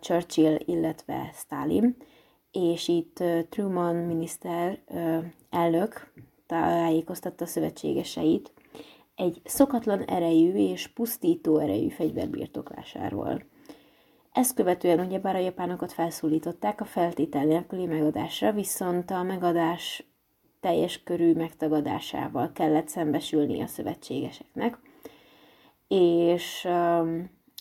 [0.00, 1.96] Churchill, illetve Stalin,
[2.52, 4.78] és itt Truman miniszter
[5.50, 6.12] elnök
[6.46, 8.52] tájékoztatta szövetségeseit
[9.14, 13.42] egy szokatlan erejű és pusztító erejű fegyver birtoklásáról.
[14.32, 20.04] Ezt követően ugyebár a japánokat felszólították a feltétel nélküli megadásra, viszont a megadás
[20.60, 24.78] teljes körű megtagadásával kellett szembesülni a szövetségeseknek,
[25.90, 26.64] és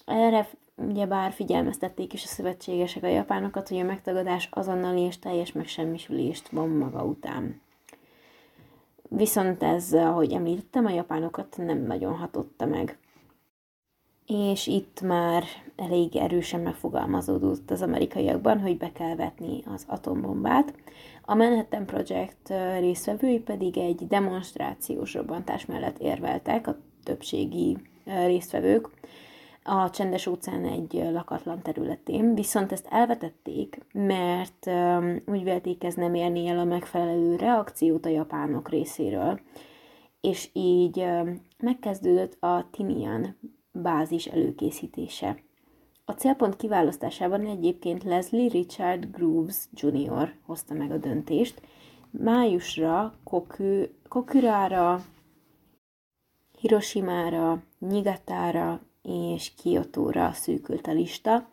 [0.05, 6.49] erre ugyebár figyelmeztették is a szövetségesek a japánokat, hogy a megtagadás azonnali és teljes megsemmisülést
[6.49, 7.61] von maga után.
[9.09, 12.97] Viszont ez, ahogy említettem, a japánokat nem nagyon hatotta meg.
[14.25, 15.43] És itt már
[15.75, 20.73] elég erősen megfogalmazódott az amerikaiakban, hogy be kell vetni az atombombát.
[21.25, 28.89] A Manhattan Project résztvevői pedig egy demonstrációs robbantás mellett érveltek, a többségi résztvevők,
[29.63, 34.69] a csendes óceán egy lakatlan területén, viszont ezt elvetették, mert
[35.25, 39.39] úgy vélték ez nem érni el a megfelelő reakciót a japánok részéről,
[40.21, 41.05] és így
[41.57, 43.37] megkezdődött a Tinian
[43.71, 45.37] bázis előkészítése.
[46.05, 50.33] A célpont kiválasztásában egyébként Leslie Richard Grooves Jr.
[50.45, 51.61] hozta meg a döntést.
[52.11, 55.01] Májusra Koku, Kokurára,
[56.59, 61.49] Hiroshimára, Nigatára és Kyoto-ra szűkült a lista.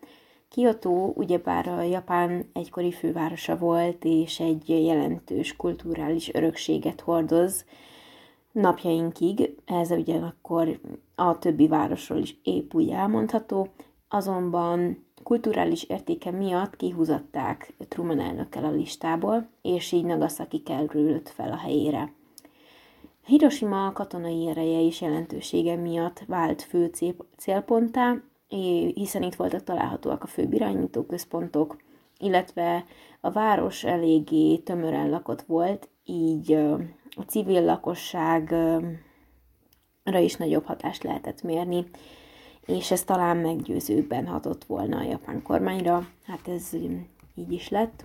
[0.48, 7.64] Kyoto ugyebár a Japán egykori fővárosa volt, és egy jelentős kulturális örökséget hordoz
[8.52, 10.80] napjainkig, ez ugyanakkor
[11.14, 13.68] a többi városról is épp úgy elmondható,
[14.08, 21.56] azonban kulturális értéke miatt kihúzatták Truman elnökkel a listából, és így Nagasaki került fel a
[21.56, 22.12] helyére.
[23.26, 26.90] Hiroshima katonai ereje és jelentősége miatt vált fő
[27.36, 28.16] célponttá,
[28.94, 31.76] hiszen itt voltak találhatóak a főbb irányítóközpontok,
[32.18, 32.84] illetve
[33.20, 36.52] a város eléggé tömören lakott volt, így
[37.10, 38.80] a civil lakosságra
[40.04, 41.84] is nagyobb hatást lehetett mérni,
[42.66, 46.72] és ez talán meggyőzőbben hatott volna a japán kormányra, hát ez
[47.34, 48.04] így is lett.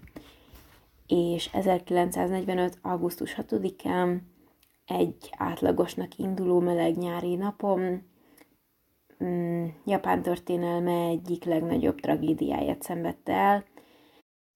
[1.08, 2.78] És 1945.
[2.82, 4.18] augusztus 6-án
[4.86, 8.04] egy átlagosnak induló meleg nyári napon
[9.24, 13.66] mm, Japán történelme egyik legnagyobb tragédiáját szenvedte el,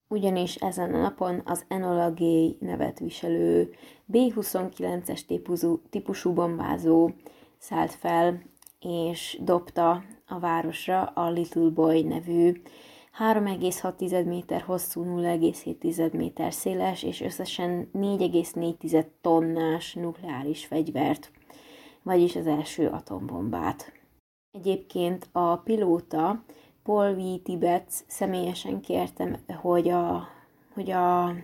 [0.08, 3.74] ugyanis ezen a napon az Enola Gay nevet viselő
[4.06, 7.12] B-29-es típusú, típusú bombázó
[7.58, 8.42] szállt fel,
[8.80, 12.62] és dobta a városra a Little Boy nevű
[13.20, 21.32] 3,6 méter hosszú, 0,7 méter széles és összesen 4,4 tonnás nukleáris fegyvert,
[22.04, 23.92] vagyis az első atombombát.
[24.52, 26.44] Egyébként a pilóta
[26.84, 27.42] Paul V.
[27.44, 30.28] Tibet személyesen kértem, hogy a,
[30.74, 31.36] hogy a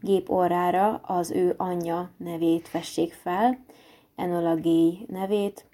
[0.00, 3.58] gép orrára az ő anyja nevét fessék fel,
[4.16, 5.67] Enola Gay nevét,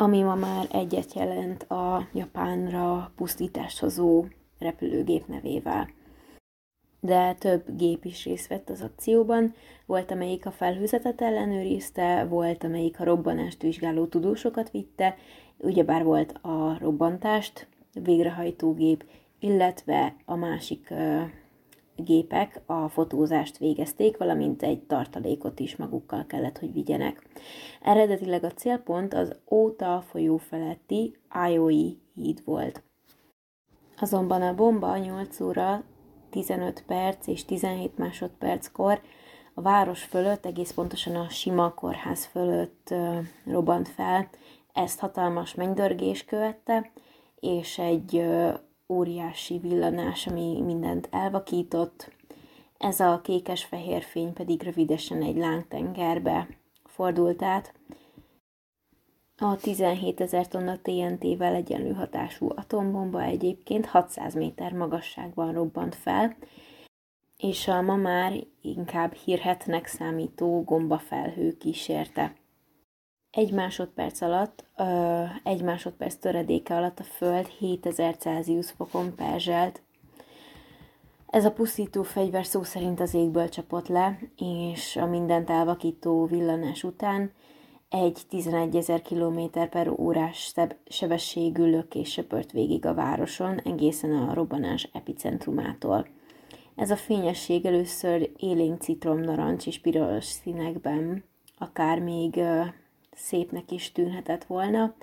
[0.00, 4.24] ami ma már egyet jelent a Japánra pusztítást hozó
[4.58, 5.88] repülőgép nevével.
[7.00, 9.54] de több gép is részt vett az akcióban.
[9.86, 15.16] Volt, amelyik a felhőzetet ellenőrizte, volt, amelyik a robbanást vizsgáló tudósokat vitte,
[15.56, 19.04] ugyebár volt a robbantást, végrehajtógép,
[19.38, 20.94] illetve a másik
[22.04, 27.26] gépek a fotózást végezték, valamint egy tartalékot is magukkal kellett, hogy vigyenek.
[27.82, 31.16] Eredetileg a célpont az Óta folyó feletti
[31.48, 32.82] Ioi híd volt.
[34.00, 35.82] Azonban a bomba 8 óra
[36.30, 39.00] 15 perc és 17 másodperckor
[39.54, 42.94] a város fölött, egész pontosan a sima kórház fölött
[43.44, 44.28] robbant fel.
[44.72, 46.90] Ezt hatalmas mennydörgés követte,
[47.40, 48.24] és egy
[48.88, 52.12] óriási villanás, ami mindent elvakított.
[52.78, 56.48] Ez a kékes-fehér fény pedig rövidesen egy lángtengerbe
[56.84, 57.74] fordult át.
[59.36, 66.36] A 17 ezer tonna TNT-vel egyenlő hatású atombomba egyébként 600 méter magasságban robbant fel,
[67.36, 68.32] és a ma már
[68.62, 72.34] inkább hírhetnek számító gombafelhő kísérte.
[73.30, 74.64] Egy másodperc alatt,
[75.42, 79.82] egy másodperc töredéke alatt a Föld 7000 Celsius fokon perzselt.
[81.26, 86.84] Ez a pusztító fegyver szó szerint az égből csapott le, és a mindent elvakító villanás
[86.84, 87.32] után
[87.88, 90.54] egy 11 ezer km per órás
[90.86, 96.06] sebességű lökés söpört végig a városon, egészen a robbanás epicentrumától.
[96.74, 101.24] Ez a fényesség először élénk citrom, narancs és piros színekben,
[101.58, 102.40] akár még
[103.18, 104.94] szépnek is tűnhetett volna,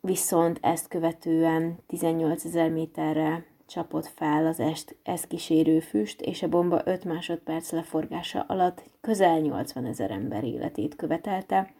[0.00, 6.48] viszont ezt követően 18 ezer méterre csapott fel az est, ezt kísérő füst, és a
[6.48, 11.72] bomba 5 másodperc leforgása alatt közel 80 ezer ember életét követelte.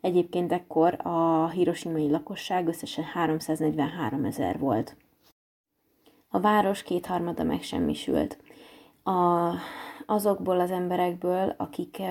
[0.00, 4.96] Egyébként ekkor a hiroshimai lakosság összesen 343 ezer volt.
[6.28, 8.38] A város kétharmada megsemmisült.
[9.02, 9.50] A,
[10.06, 12.02] azokból az emberekből, akik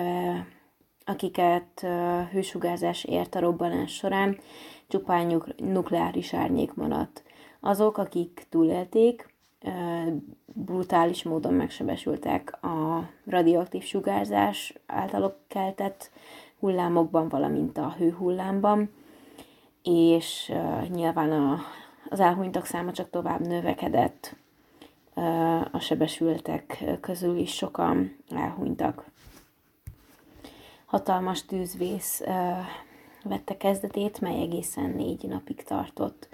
[1.06, 1.86] akiket
[2.32, 4.38] hősugárzás ért a robbanás során,
[4.88, 7.24] csupán nukleáris árnyék maradt.
[7.60, 9.34] Azok, akik túlélték,
[10.46, 16.12] brutális módon megsebesültek a radioaktív sugárzás által keltett
[16.60, 18.90] hullámokban, valamint a hőhullámban,
[19.84, 20.54] és
[20.90, 21.60] nyilván a,
[22.10, 24.36] az elhunytak száma csak tovább növekedett,
[25.72, 29.06] a sebesültek közül is sokan elhunytak
[30.94, 32.24] hatalmas tűzvész
[33.24, 36.30] vette kezdetét, mely egészen négy napig tartott.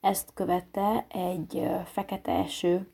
[0.00, 2.88] Ezt követte egy fekete eső,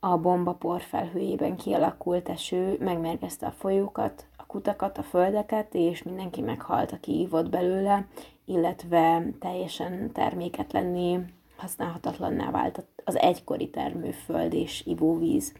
[0.00, 6.92] a bomba porfelhőjében kialakult eső megmérgezte a folyókat, a kutakat, a földeket, és mindenki meghalt,
[6.92, 8.06] aki ívott belőle,
[8.44, 11.20] illetve teljesen terméketlenné,
[11.56, 15.52] használhatatlanná vált az egykori termőföld és ivóvíz.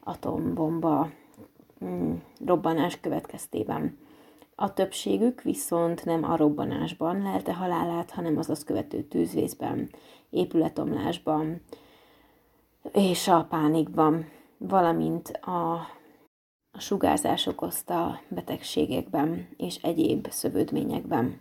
[0.00, 1.10] atombomba
[1.84, 2.14] mm,
[2.46, 3.98] robbanás következtében.
[4.54, 9.90] A többségük viszont nem a robbanásban lelte halálát, hanem az azt követő tűzvészben,
[10.30, 11.60] épületomlásban,
[12.92, 14.28] és a pánikban,
[14.58, 15.72] valamint a,
[16.70, 21.40] a sugárzás okozta betegségekben és egyéb szövődményekben.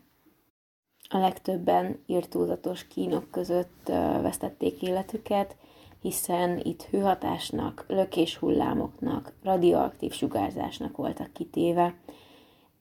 [1.10, 3.88] A legtöbben írtózatos kínok között
[4.22, 5.56] vesztették életüket,
[6.02, 11.96] hiszen itt hőhatásnak, lökéshullámoknak, radioaktív sugárzásnak voltak kitéve.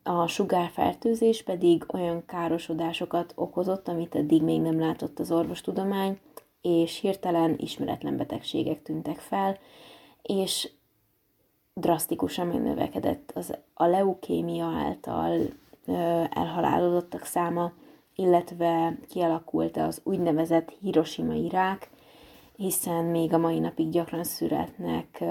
[0.02, 6.18] A sugárfertőzés pedig olyan károsodásokat okozott, amit eddig még nem látott az orvostudomány,
[6.68, 9.58] és hirtelen ismeretlen betegségek tűntek fel,
[10.22, 10.70] és
[11.74, 15.40] drasztikusan megnövekedett az, a leukémia által
[16.30, 17.72] elhalálozottak száma,
[18.14, 21.90] illetve kialakult az úgynevezett hiroshimai rák,
[22.56, 25.24] hiszen még a mai napig gyakran születnek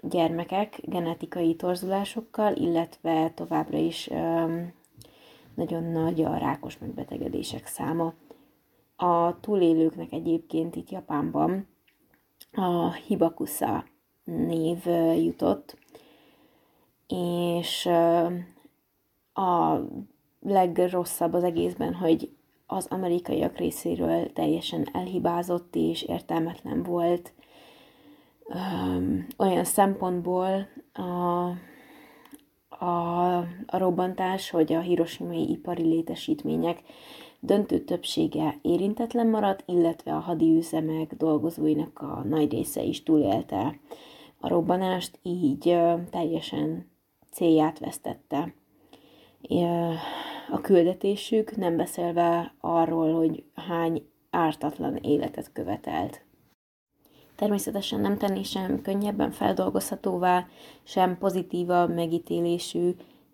[0.00, 4.10] gyermekek genetikai torzulásokkal, illetve továbbra is
[5.54, 8.12] nagyon nagy a rákos megbetegedések száma.
[8.96, 11.66] A túlélőknek egyébként itt Japánban
[12.52, 13.84] a Hibakusa
[14.24, 14.86] név
[15.16, 15.78] jutott,
[17.08, 17.86] és
[19.34, 19.78] a
[20.40, 22.30] legrosszabb az egészben, hogy
[22.66, 27.32] az amerikaiak részéről teljesen elhibázott és értelmetlen volt.
[29.38, 31.00] olyan szempontból a,
[32.68, 33.36] a,
[33.66, 36.82] a robbantás, hogy a hiroshimai ipari létesítmények
[37.46, 43.78] döntő többsége érintetlen maradt, illetve a hadiüzemek dolgozóinak a nagy része is túlélte
[44.40, 45.76] a robbanást, így
[46.10, 46.90] teljesen
[47.30, 48.54] célját vesztette
[50.50, 56.24] a küldetésük, nem beszélve arról, hogy hány ártatlan életet követelt.
[57.36, 60.46] Természetesen nem tenni sem könnyebben feldolgozhatóvá,
[60.82, 62.90] sem pozitívabb megítélésű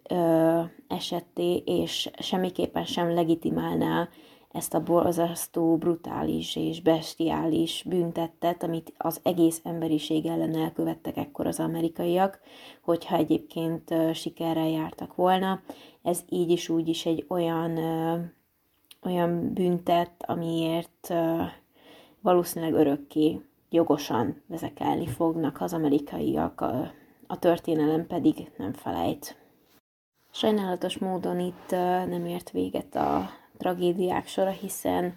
[0.09, 4.09] ö, esetté, és semmiképpen sem legitimálná
[4.53, 11.61] ezt a borzasztó, brutális és bestiális büntettet, amit az egész emberiség ellen elkövettek ekkor az
[11.61, 12.40] amerikaiak,
[12.82, 15.61] hogyha egyébként sikerrel jártak volna.
[16.03, 17.78] Ez így is úgy is egy olyan,
[19.03, 21.14] olyan büntet, amiért
[22.20, 23.40] valószínűleg örökké
[23.70, 26.90] jogosan vezekelni fognak az amerikaiak, a,
[27.26, 29.41] a történelem pedig nem felejt.
[30.35, 31.70] Sajnálatos módon itt
[32.09, 35.16] nem ért véget a tragédiák sora, hiszen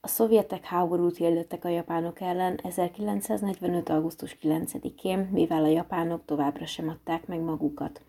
[0.00, 3.88] a szovjetek háborút hirdettek a japánok ellen 1945.
[3.88, 8.00] augusztus 9-én, mivel a japánok továbbra sem adták meg magukat.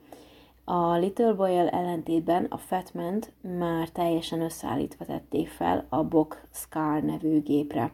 [0.64, 3.24] A Little boy ellentétben a Fatman
[3.58, 7.92] már teljesen összeállítva tették fel a Bok Scar nevű gépre.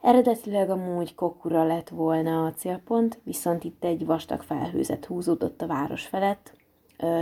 [0.00, 6.06] Eredetileg amúgy Kokura lett volna a célpont, viszont itt egy vastag felhőzet húzódott a város
[6.06, 6.60] felett,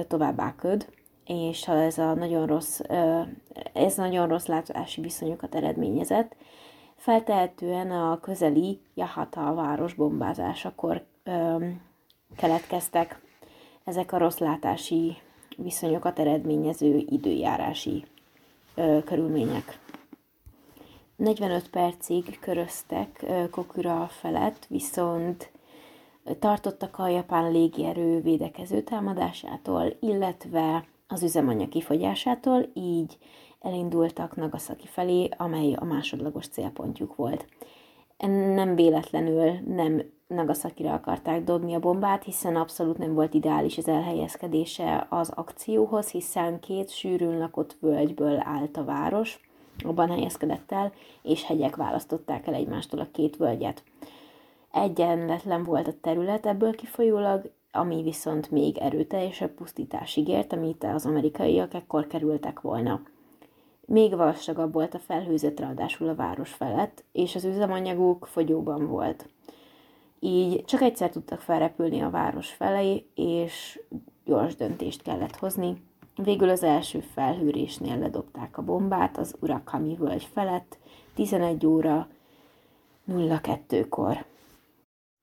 [0.09, 0.89] továbbá köd,
[1.25, 2.81] és ha ez a nagyon rossz,
[3.73, 6.37] ez nagyon rossz látási viszonyokat eredményezett,
[6.97, 11.05] feltehetően a közeli Jahata város bombázásakor
[12.37, 13.21] keletkeztek
[13.85, 15.17] ezek a rossz látási
[15.57, 18.05] viszonyokat eredményező időjárási
[19.05, 19.79] körülmények.
[21.17, 25.51] 45 percig köröztek Kokura felett, viszont
[26.39, 33.19] tartottak a japán légierő védekező támadásától, illetve az üzemanyag kifogyásától, így
[33.61, 37.47] elindultak Nagasaki felé, amely a másodlagos célpontjuk volt.
[38.55, 45.07] Nem véletlenül nem Nagasakira akarták dobni a bombát, hiszen abszolút nem volt ideális az elhelyezkedése
[45.09, 49.41] az akcióhoz, hiszen két sűrűn lakott völgyből állt a város,
[49.85, 50.93] abban helyezkedett el,
[51.23, 53.83] és hegyek választották el egymástól a két völgyet.
[54.73, 61.75] Egyenletlen volt a terület ebből kifolyólag, ami viszont még erőteljesebb pusztítás ígért, amit az amerikaiak
[61.75, 63.03] ekkor kerültek volna.
[63.87, 69.29] Még vastagabb volt a felhőzet ráadásul a város felett, és az üzemanyaguk fogyóban volt.
[70.19, 73.81] Így csak egyszer tudtak felrepülni a város felé, és
[74.25, 75.83] gyors döntést kellett hozni.
[76.17, 80.79] Végül az első felhűrésnél ledobták a bombát az Urakami völgy felett
[81.15, 82.09] 11 óra
[83.09, 84.25] 02-kor.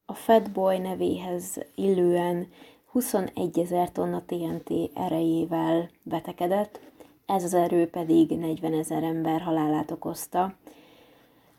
[0.10, 2.47] A Fatboy nevéhez illően
[2.91, 6.80] 21 ezer tonna TNT erejével betekedett,
[7.26, 10.53] ez az erő pedig 40 ezer ember halálát okozta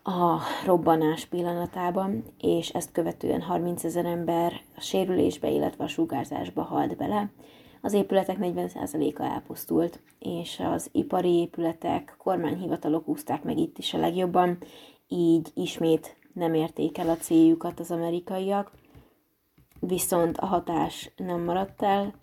[0.02, 6.96] a robbanás pillanatában, és ezt követően 30 ezer ember a sérülésbe, illetve a sugárzásba halt
[6.96, 7.30] bele.
[7.80, 14.58] Az épületek 40%-a elpusztult, és az ipari épületek, kormányhivatalok úzták meg itt is a legjobban,
[15.08, 18.70] így ismét nem érték el a céljukat az amerikaiak,
[19.80, 22.14] viszont a hatás nem maradt el.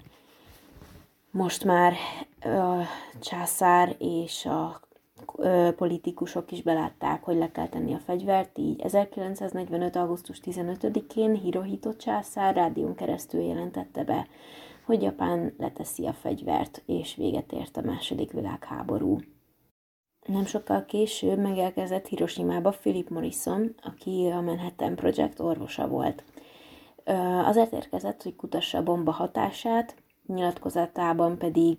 [1.32, 1.93] Most már
[2.39, 2.84] a
[3.20, 4.80] császár és a
[5.76, 9.95] politikusok is belátták, hogy le kell tenni a fegyvert, így 1945.
[9.95, 14.28] augusztus 15-én Hirohito császár rádión keresztül jelentette be,
[14.86, 19.20] hogy Japán leteszi a fegyvert, és véget ért a második világháború.
[20.26, 26.23] Nem sokkal később megelkezett Hiroshima-ba Philip Morrison, aki a Manhattan Project orvosa volt.
[27.45, 29.95] Azért érkezett, hogy kutassa a bomba hatását,
[30.28, 31.78] nyilatkozatában pedig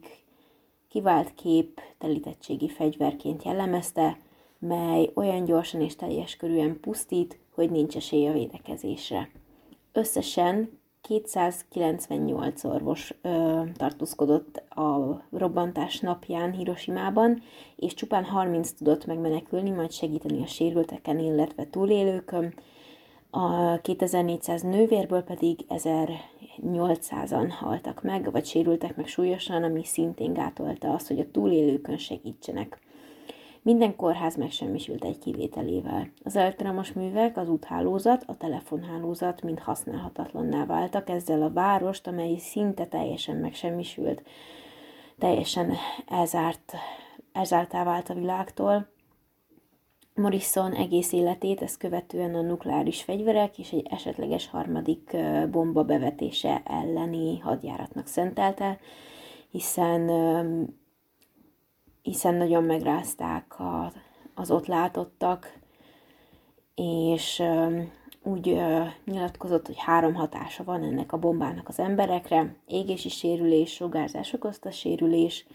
[0.88, 4.18] kivált kép telítettségi fegyverként jellemezte,
[4.59, 9.30] mely olyan gyorsan és teljes körűen pusztít, hogy nincs esély a védekezésre.
[9.92, 17.42] összesen 298 orvos ö, tartózkodott a robbantás napján Hiroshima-ban,
[17.76, 22.54] és csupán 30 tudott megmenekülni, majd segíteni a sérülteken, illetve túlélőkön.
[23.30, 31.09] A 2400 nővérből pedig 1800-an haltak meg, vagy sérültek meg súlyosan, ami szintén gátolta azt,
[31.09, 32.78] hogy a túlélőkön segítsenek.
[33.67, 36.11] Minden kórház megsemmisült egy kivételével.
[36.25, 42.87] Az elektromos művek, az úthálózat, a telefonhálózat mind használhatatlanná váltak, ezzel a várost, amely szinte
[42.87, 44.23] teljesen megsemmisült,
[45.19, 45.73] teljesen
[46.09, 46.73] elzárt,
[47.33, 48.89] elzártá vált a világtól.
[50.14, 55.17] Morrison egész életét ezt követően a nukleáris fegyverek és egy esetleges harmadik
[55.51, 58.79] bomba bevetése elleni hadjáratnak szentelte,
[59.51, 60.11] hiszen
[62.07, 63.92] hiszen nagyon megrázták a,
[64.34, 65.59] az ott látottak,
[66.74, 67.42] és
[68.22, 68.61] úgy
[69.04, 75.46] nyilatkozott, hogy három hatása van ennek a bombának az emberekre, égési sérülés, sugárzás okozta sérülés,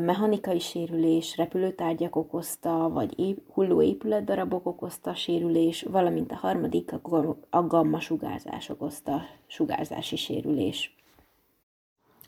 [0.00, 6.92] mechanikai sérülés, repülőtárgyak okozta, vagy hulló épületdarabok okozta sérülés, valamint a harmadik
[7.50, 10.99] a gamma sugárzás okozta sugárzási sérülés.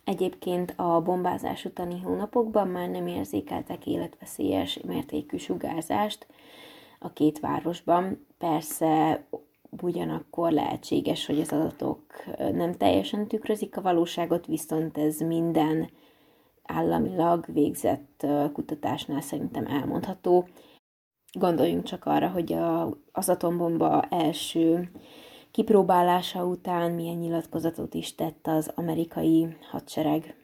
[0.04, 6.26] Egyébként a bombázás utáni hónapokban már nem érzékeltek életveszélyes mértékű sugárzást
[6.98, 8.26] a két városban.
[8.38, 9.24] Persze
[9.82, 12.00] ugyanakkor lehetséges, hogy az adatok
[12.36, 15.90] nem teljesen tükrözik a valóságot, viszont ez minden
[16.62, 20.48] államilag végzett kutatásnál szerintem elmondható.
[21.38, 24.90] Gondoljunk csak arra, hogy a, az atombomba első
[25.52, 30.36] kipróbálása után milyen nyilatkozatot is tett az amerikai hadsereg.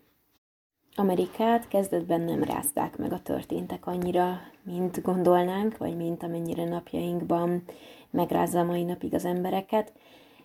[0.97, 7.63] Amerikát kezdetben nem rázták meg a történtek annyira, mint gondolnánk, vagy mint amennyire napjainkban
[8.11, 9.93] megrázza mai napig az embereket,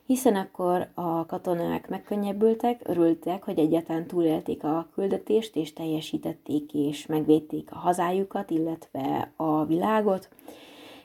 [0.05, 7.71] hiszen akkor a katonák megkönnyebbültek, örültek, hogy egyáltalán túlélték a küldetést, és teljesítették és megvédték
[7.71, 10.29] a hazájukat, illetve a világot,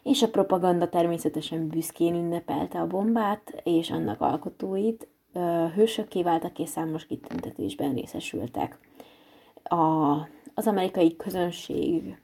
[0.03, 5.09] és a propaganda természetesen büszkén ünnepelte a bombát és annak alkotóit,
[5.75, 8.79] hősökké váltak és számos kitüntetésben részesültek.
[9.63, 10.13] A,
[10.55, 12.19] az amerikai közönség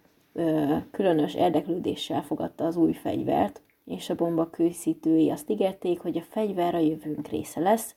[0.91, 6.75] különös érdeklődéssel fogadta az új fegyvert, és a bomba készítői azt ígérték, hogy a fegyver
[6.75, 7.95] a jövőnk része lesz.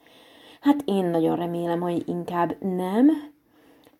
[0.61, 3.09] Hát én nagyon remélem, hogy inkább nem,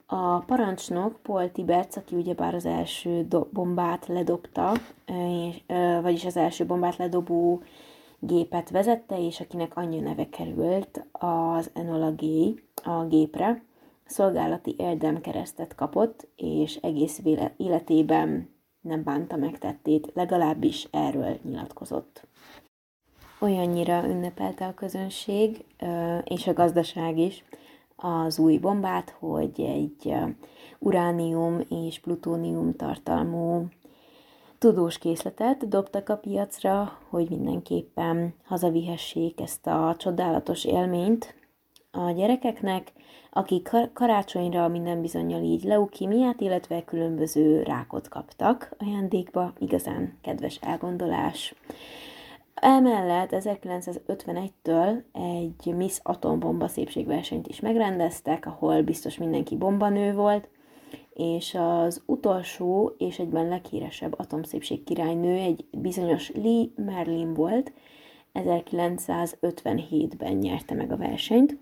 [0.10, 4.74] a parancsnok Paul Tiberts, aki ugyebár az első bombát ledobta,
[5.05, 5.62] és,
[6.01, 7.64] vagyis az első bombát ledobó
[8.20, 12.24] gépet vezette, és akinek annyi neve került az Enola G
[12.84, 13.64] a gépre,
[14.05, 17.22] szolgálati érdemkeresztet kapott, és egész
[17.58, 22.28] életében nem bánta megtettét, legalábbis erről nyilatkozott.
[23.39, 25.66] Olyannyira ünnepelte a közönség,
[26.24, 27.43] és a gazdaság is,
[27.98, 30.14] az új bombát, hogy egy
[30.80, 33.68] uránium és plutónium tartalmú
[34.58, 41.36] tudós készletet dobtak a piacra, hogy mindenképpen hazavihessék ezt a csodálatos élményt
[41.91, 42.91] a gyerekeknek,
[43.32, 51.56] akik karácsonyra minden bizonyal így leukimiát, illetve különböző rákot kaptak ajándékba, igazán kedves elgondolás.
[52.62, 60.49] Emellett 1951-től egy Miss Atombomba szépségversenyt is megrendeztek, ahol biztos mindenki bombanő volt,
[61.14, 67.72] és az utolsó és egyben leghíresebb atomszépség királynő egy bizonyos Lee Merlin volt,
[68.34, 71.58] 1957-ben nyerte meg a versenyt,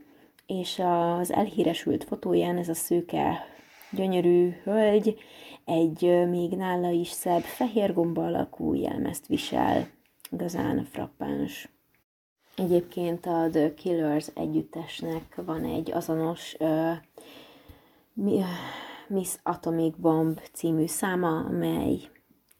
[0.45, 0.81] és
[1.19, 3.45] az elhíresült fotóján ez a szőke
[3.91, 5.17] gyönyörű hölgy
[5.65, 9.87] egy még nála is szebb fehér gomba alakú jelmezt visel,
[10.35, 11.69] igazán frappáns.
[12.55, 16.97] Egyébként a The Killers együttesnek van egy azonos uh,
[19.07, 21.99] Miss Atomic Bomb című száma, amely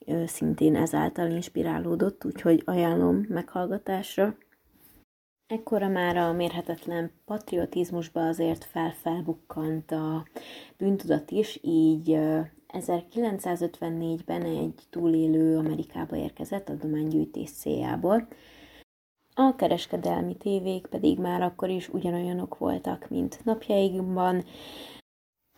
[0.05, 4.37] uh, szintén ezáltal inspirálódott, úgyhogy ajánlom meghallgatásra.
[5.47, 10.25] Ekkora már a mérhetetlen patriotizmusba azért felfelbukkant a
[10.77, 12.17] bűntudat is, így
[12.67, 18.27] 1954-ben egy túlélő Amerikába érkezett adománygyűjtés céljából.
[19.33, 24.43] A kereskedelmi tévék pedig már akkor is ugyanolyanok voltak, mint napjainkban,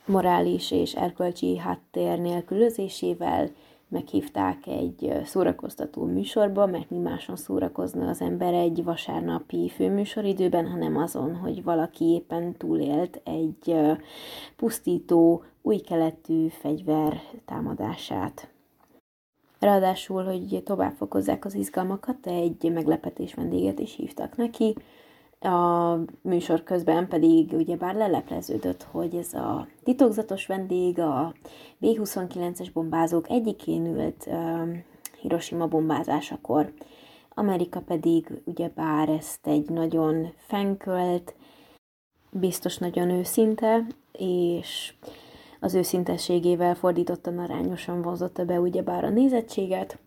[0.05, 3.49] morális és erkölcsi háttér nélkülözésével,
[3.89, 11.35] meghívták egy szórakoztató műsorba, mert mi máson szórakozna az ember egy vasárnapi főműsoridőben, hanem azon,
[11.35, 13.75] hogy valaki éppen túlélt egy
[14.55, 18.49] pusztító, új keletű fegyver támadását.
[19.59, 24.75] Ráadásul, hogy tovább fokozzák az izgalmakat, egy meglepetés vendéget is hívtak neki,
[25.47, 31.33] a műsor közben pedig ugyebár lelepleződött, hogy ez a titokzatos vendég a
[31.81, 34.77] B-29-es bombázók egyikén ült uh,
[35.21, 36.73] Hiroshima bombázásakor.
[37.29, 41.35] Amerika pedig ugyebár ezt egy nagyon fenkölt,
[42.31, 44.93] biztos nagyon őszinte, és
[45.59, 49.97] az őszintességével fordítottan arányosan vonzotta be ugyebár a nézettséget,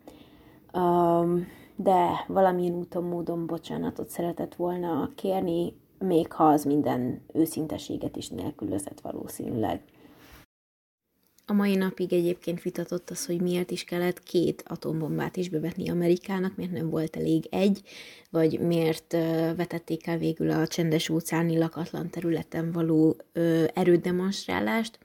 [0.75, 1.47] um,
[1.83, 9.01] de valamilyen úton, módon bocsánatot szeretett volna kérni, még ha az minden őszinteséget is nélkülözett
[9.01, 9.83] valószínűleg.
[11.47, 16.57] A mai napig egyébként vitatott az, hogy miért is kellett két atombombát is bevetni Amerikának,
[16.57, 17.83] miért nem volt elég egy,
[18.31, 19.13] vagy miért
[19.57, 23.17] vetették el végül a csendes óceáni lakatlan területen való
[23.75, 24.99] erődemonstrálást.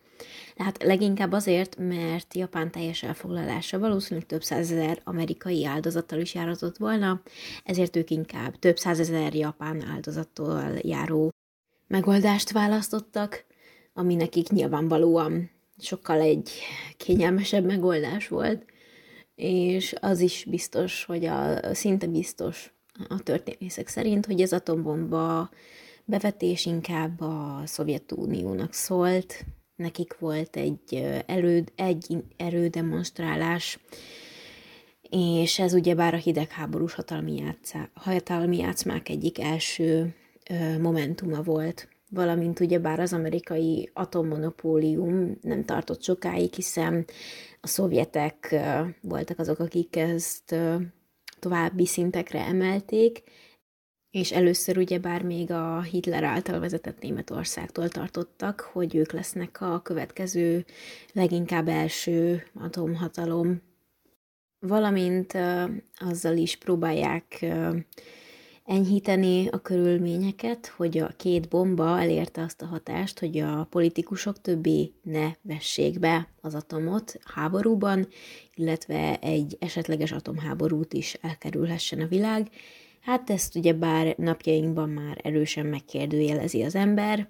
[0.56, 7.22] Hát leginkább azért, mert Japán teljes elfoglalása valószínűleg több százezer amerikai áldozattal is járatott volna,
[7.64, 11.34] ezért ők inkább több százezer japán áldozattól járó
[11.88, 13.46] megoldást választottak,
[13.94, 16.52] ami nekik nyilvánvalóan sokkal egy
[16.98, 18.66] kényelmesebb megoldás volt,
[19.36, 22.74] és az is biztos, hogy a, szinte biztos
[23.08, 25.50] a történészek szerint, hogy az atombomba
[26.06, 29.46] bevetés inkább a Szovjetuniónak szólt,
[29.76, 33.80] nekik volt egy, elő, egy erődemonstrálás,
[35.10, 40.16] és ez ugyebár a hidegháborús hatalmi, játszá, hatalmi játszmák egyik első
[40.82, 41.88] momentuma volt.
[42.10, 47.06] Valamint ugyebár az amerikai atommonopólium nem tartott sokáig, hiszen
[47.62, 48.56] a szovjetek
[49.02, 50.56] voltak azok, akik ezt
[51.40, 53.24] további szintekre emelték,
[54.16, 60.66] és először ugyebár még a Hitler által vezetett Németországtól tartottak, hogy ők lesznek a következő,
[61.14, 63.62] leginkább első atomhatalom,
[64.60, 65.34] valamint
[66.00, 67.46] azzal is próbálják
[68.66, 74.92] enyhíteni a körülményeket, hogy a két bomba elérte azt a hatást, hogy a politikusok többé
[75.02, 78.08] ne vessék be az atomot háborúban,
[78.54, 82.50] illetve egy esetleges atomháborút is elkerülhessen a világ.
[83.06, 87.30] Hát ezt ugye bár napjainkban már erősen megkérdőjelezi az ember,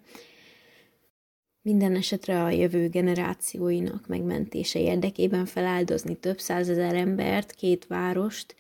[1.62, 8.56] minden esetre a jövő generációinak megmentése érdekében feláldozni több százezer embert, két várost,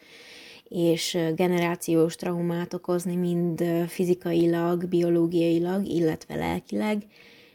[0.63, 7.03] és generációs traumát okozni mind fizikailag, biológiailag, illetve lelkileg,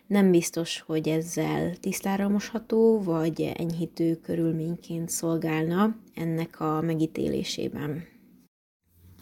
[0.07, 8.19] nem biztos, hogy ezzel tisztára mosható, vagy enyhítő körülményként szolgálna ennek a megítélésében.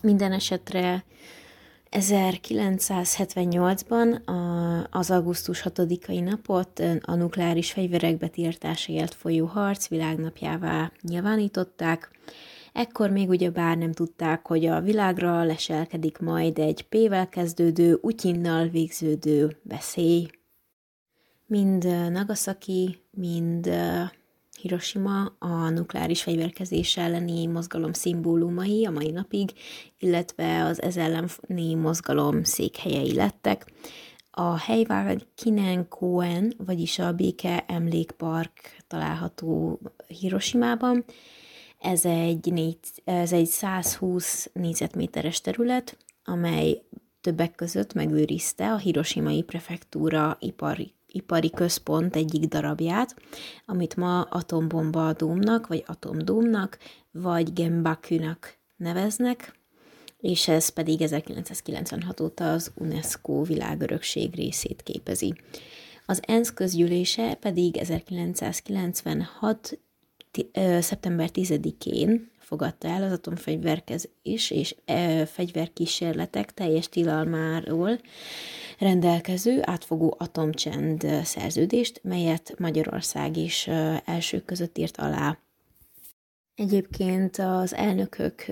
[0.03, 1.05] Minden esetre
[1.91, 4.21] 1978-ban
[4.91, 12.11] az augusztus 6-ai napot a nukleáris fegyverek betiltásáért folyó harc világnapjává nyilvánították,
[12.73, 18.69] Ekkor még ugye bár nem tudták, hogy a világra leselkedik majd egy P-vel kezdődő, Utyinnal
[18.69, 20.27] végződő veszély.
[21.47, 23.71] Mind Nagasaki, mind
[24.61, 29.53] Hiroshima a nukleáris fegyverkezés elleni mozgalom szimbólumai a mai napig,
[29.99, 33.67] illetve az ez elleni mozgalom székhelyei lettek.
[34.31, 38.53] A helyvár Kinenkoen, vagyis a Béke Emlékpark
[38.87, 41.05] található Hiroshimában,
[41.79, 46.83] ez egy, négy, ez egy 120 négyzetméteres terület, amely
[47.21, 53.17] többek között megőrizte a Hiroshimai prefektúra ipari, ipari központ egyik darabját,
[53.67, 56.79] amit ma atombomba dómnak, vagy atomdómnak,
[57.11, 59.57] vagy Genbakunak neveznek,
[60.21, 65.35] és ez pedig 1996 óta az UNESCO világörökség részét képezi.
[66.07, 69.79] Az ENSZ közgyűlése pedig 1996
[70.81, 78.01] szeptember 10-én fogadta el az atomfegyverkezés és e, fegyverkísérletek teljes tilalmáról
[78.79, 83.67] rendelkező átfogó atomcsend szerződést, melyet Magyarország is
[84.05, 85.39] elsők között írt alá.
[86.55, 88.45] Egyébként az elnökök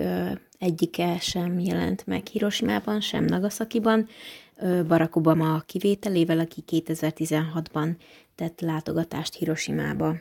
[0.59, 4.07] egyike sem jelent meg Hiroshima-ban, sem Nagasakiban,
[4.87, 7.95] Barack Obama kivételével, aki 2016-ban
[8.35, 10.15] tett látogatást Hiroshimába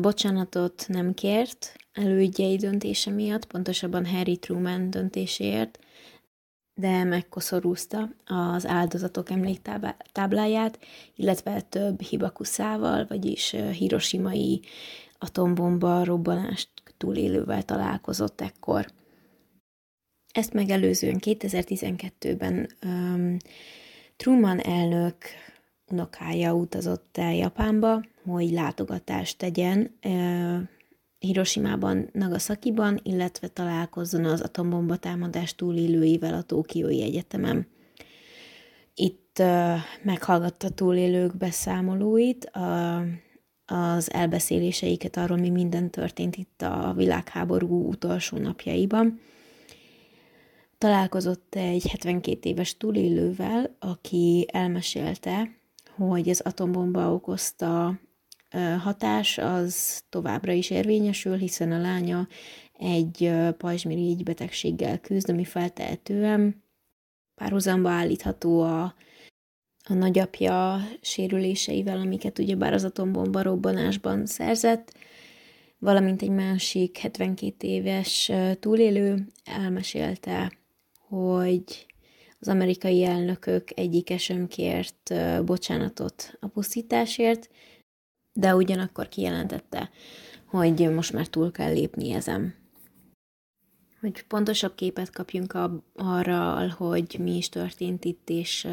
[0.00, 5.78] bocsánatot nem kért elődjei döntése miatt, pontosabban Harry Truman döntéséért,
[6.74, 10.78] de megkoszorúzta az áldozatok emléktábláját,
[11.14, 14.60] illetve több hibakuszával, vagyis hiroshimai
[15.18, 18.86] atombomba robbanást túlélővel találkozott ekkor.
[20.32, 23.36] Ezt megelőzően 2012-ben um,
[24.16, 25.16] Truman elnök
[25.90, 29.98] unokája utazott el Japánba, hogy látogatást tegyen
[31.18, 37.66] Hiroshima-ban, Nagasakiban, illetve találkozzon az atombomba támadás túlélőivel a Tókiói Egyetemen.
[38.94, 42.96] Itt uh, meghallgatta túlélők beszámolóit, a,
[43.66, 49.20] az elbeszéléseiket arról, mi minden történt itt a világháború utolsó napjaiban.
[50.78, 55.50] Találkozott egy 72 éves túlélővel, aki elmesélte,
[55.96, 58.00] hogy az atombomba okozta
[58.78, 62.28] hatás az továbbra is érvényesül, hiszen a lánya
[62.78, 66.62] egy pajzsmirigy betegséggel küzd, ami feltehetően
[67.34, 68.94] párhuzamba állítható a,
[69.88, 74.96] a nagyapja sérüléseivel, amiket ugyebár az atombomba robbanásban szerzett,
[75.78, 80.52] valamint egy másik 72 éves túlélő elmesélte,
[81.08, 81.86] hogy
[82.40, 87.50] az amerikai elnökök egyike sem kért bocsánatot a pusztításért,
[88.38, 89.90] de ugyanakkor kijelentette,
[90.44, 92.54] hogy most már túl kell lépni ezen.
[94.00, 98.68] Hogy pontosabb képet kapjunk a, arra, hogy mi is történt itt, és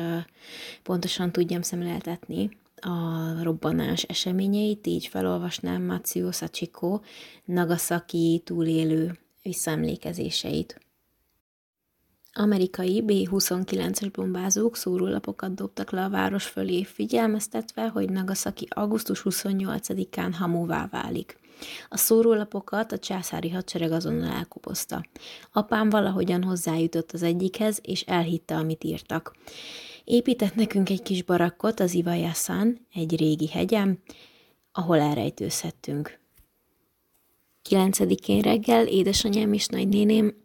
[0.83, 6.99] pontosan tudjam szemléltetni a robbanás eseményeit, így felolvasnám Matsuo Sachiko
[7.45, 10.84] Nagasaki túlélő visszaemlékezéseit.
[12.37, 20.87] Amerikai B-29-es bombázók szórólapokat dobtak le a város fölé, figyelmeztetve, hogy Nagasaki augusztus 28-án hamuvá
[20.91, 21.37] válik.
[21.89, 25.05] A szórólapokat a császári hadsereg azonnal elkopozta.
[25.51, 29.35] Apám valahogyan hozzájutott az egyikhez, és elhitte, amit írtak.
[30.03, 33.99] Épített nekünk egy kis barakkot az Ivajaszán, egy régi hegyem,
[34.71, 36.19] ahol elrejtőzhettünk.
[37.61, 40.35] Kilencedikén reggel édesanyám és nagynéném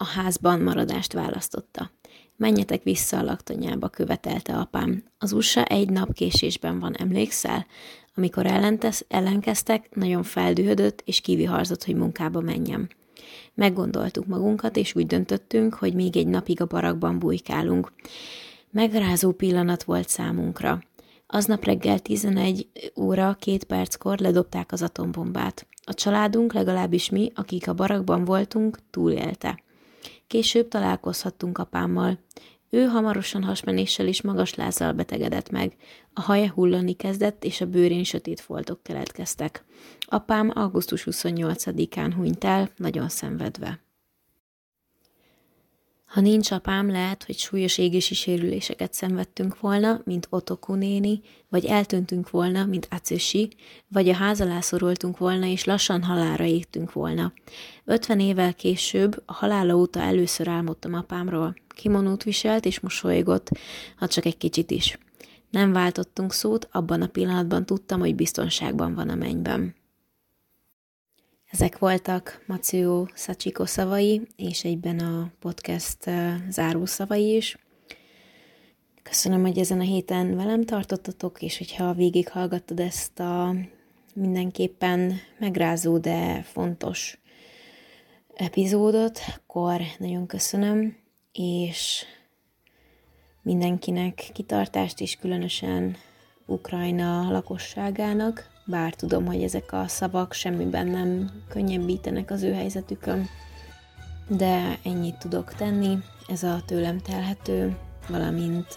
[0.00, 1.90] a házban maradást választotta.
[2.36, 5.04] Menjetek vissza a laktanyába, követelte apám.
[5.18, 7.66] Az USA egy nap késésben van, emlékszel?
[8.14, 12.88] Amikor ellentesz, ellenkeztek, nagyon feldühödött, és kiviharzott, hogy munkába menjem.
[13.54, 17.92] Meggondoltuk magunkat, és úgy döntöttünk, hogy még egy napig a barakban bujkálunk.
[18.70, 20.82] Megrázó pillanat volt számunkra.
[21.26, 25.66] Aznap reggel 11 óra, két perckor ledobták az atombombát.
[25.84, 29.66] A családunk, legalábbis mi, akik a barakban voltunk, túlélte.
[30.28, 32.18] Később találkozhattunk apámmal.
[32.70, 35.76] Ő hamarosan hasmenéssel és magas lázzal betegedett meg.
[36.12, 39.64] A haja hullani kezdett, és a bőrén sötét foltok keletkeztek.
[40.00, 43.87] Apám augusztus 28-án hunyt el, nagyon szenvedve.
[46.08, 52.30] Ha nincs apám, lehet, hogy súlyos égési sérüléseket szenvedtünk volna, mint Otoku néni, vagy eltűntünk
[52.30, 53.48] volna, mint Acösi,
[53.88, 57.32] vagy a ház alá szorultunk volna, és lassan halára égtünk volna.
[57.84, 61.56] Ötven évvel később, a halála óta először álmodtam apámról.
[61.74, 63.50] Kimonót viselt és mosolygott,
[63.96, 64.98] ha csak egy kicsit is.
[65.50, 69.74] Nem váltottunk szót, abban a pillanatban tudtam, hogy biztonságban van a mennyben.
[71.50, 76.10] Ezek voltak Macio Sachiko szavai, és egyben a podcast
[76.48, 77.58] záró szavai is.
[79.02, 83.54] Köszönöm, hogy ezen a héten velem tartottatok, és hogyha végighallgattad ezt a
[84.14, 87.18] mindenképpen megrázó, de fontos
[88.34, 90.96] epizódot, akkor nagyon köszönöm,
[91.32, 92.04] és
[93.42, 95.96] mindenkinek kitartást, és különösen
[96.46, 103.28] Ukrajna lakosságának, bár tudom, hogy ezek a szavak semmiben nem könnyebbítenek az ő helyzetükön,
[104.28, 105.98] de ennyit tudok tenni,
[106.28, 107.76] ez a tőlem telhető,
[108.08, 108.74] valamint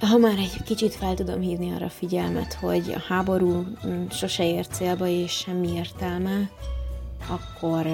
[0.00, 4.66] ha már egy kicsit fel tudom hívni arra figyelmet, hogy a háború mm, sose ér
[4.66, 6.50] célba és semmi értelme,
[7.28, 7.84] akkor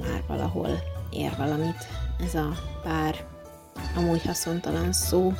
[0.00, 1.86] már valahol ér valamit.
[2.26, 3.26] Ez a pár
[3.96, 5.32] amúgy haszontalan szó,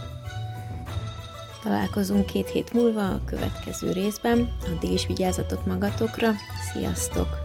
[1.63, 4.53] Találkozunk két hét múlva a következő részben.
[4.77, 6.31] Addig is vigyázzatok magatokra.
[6.73, 7.42] Sziasztok!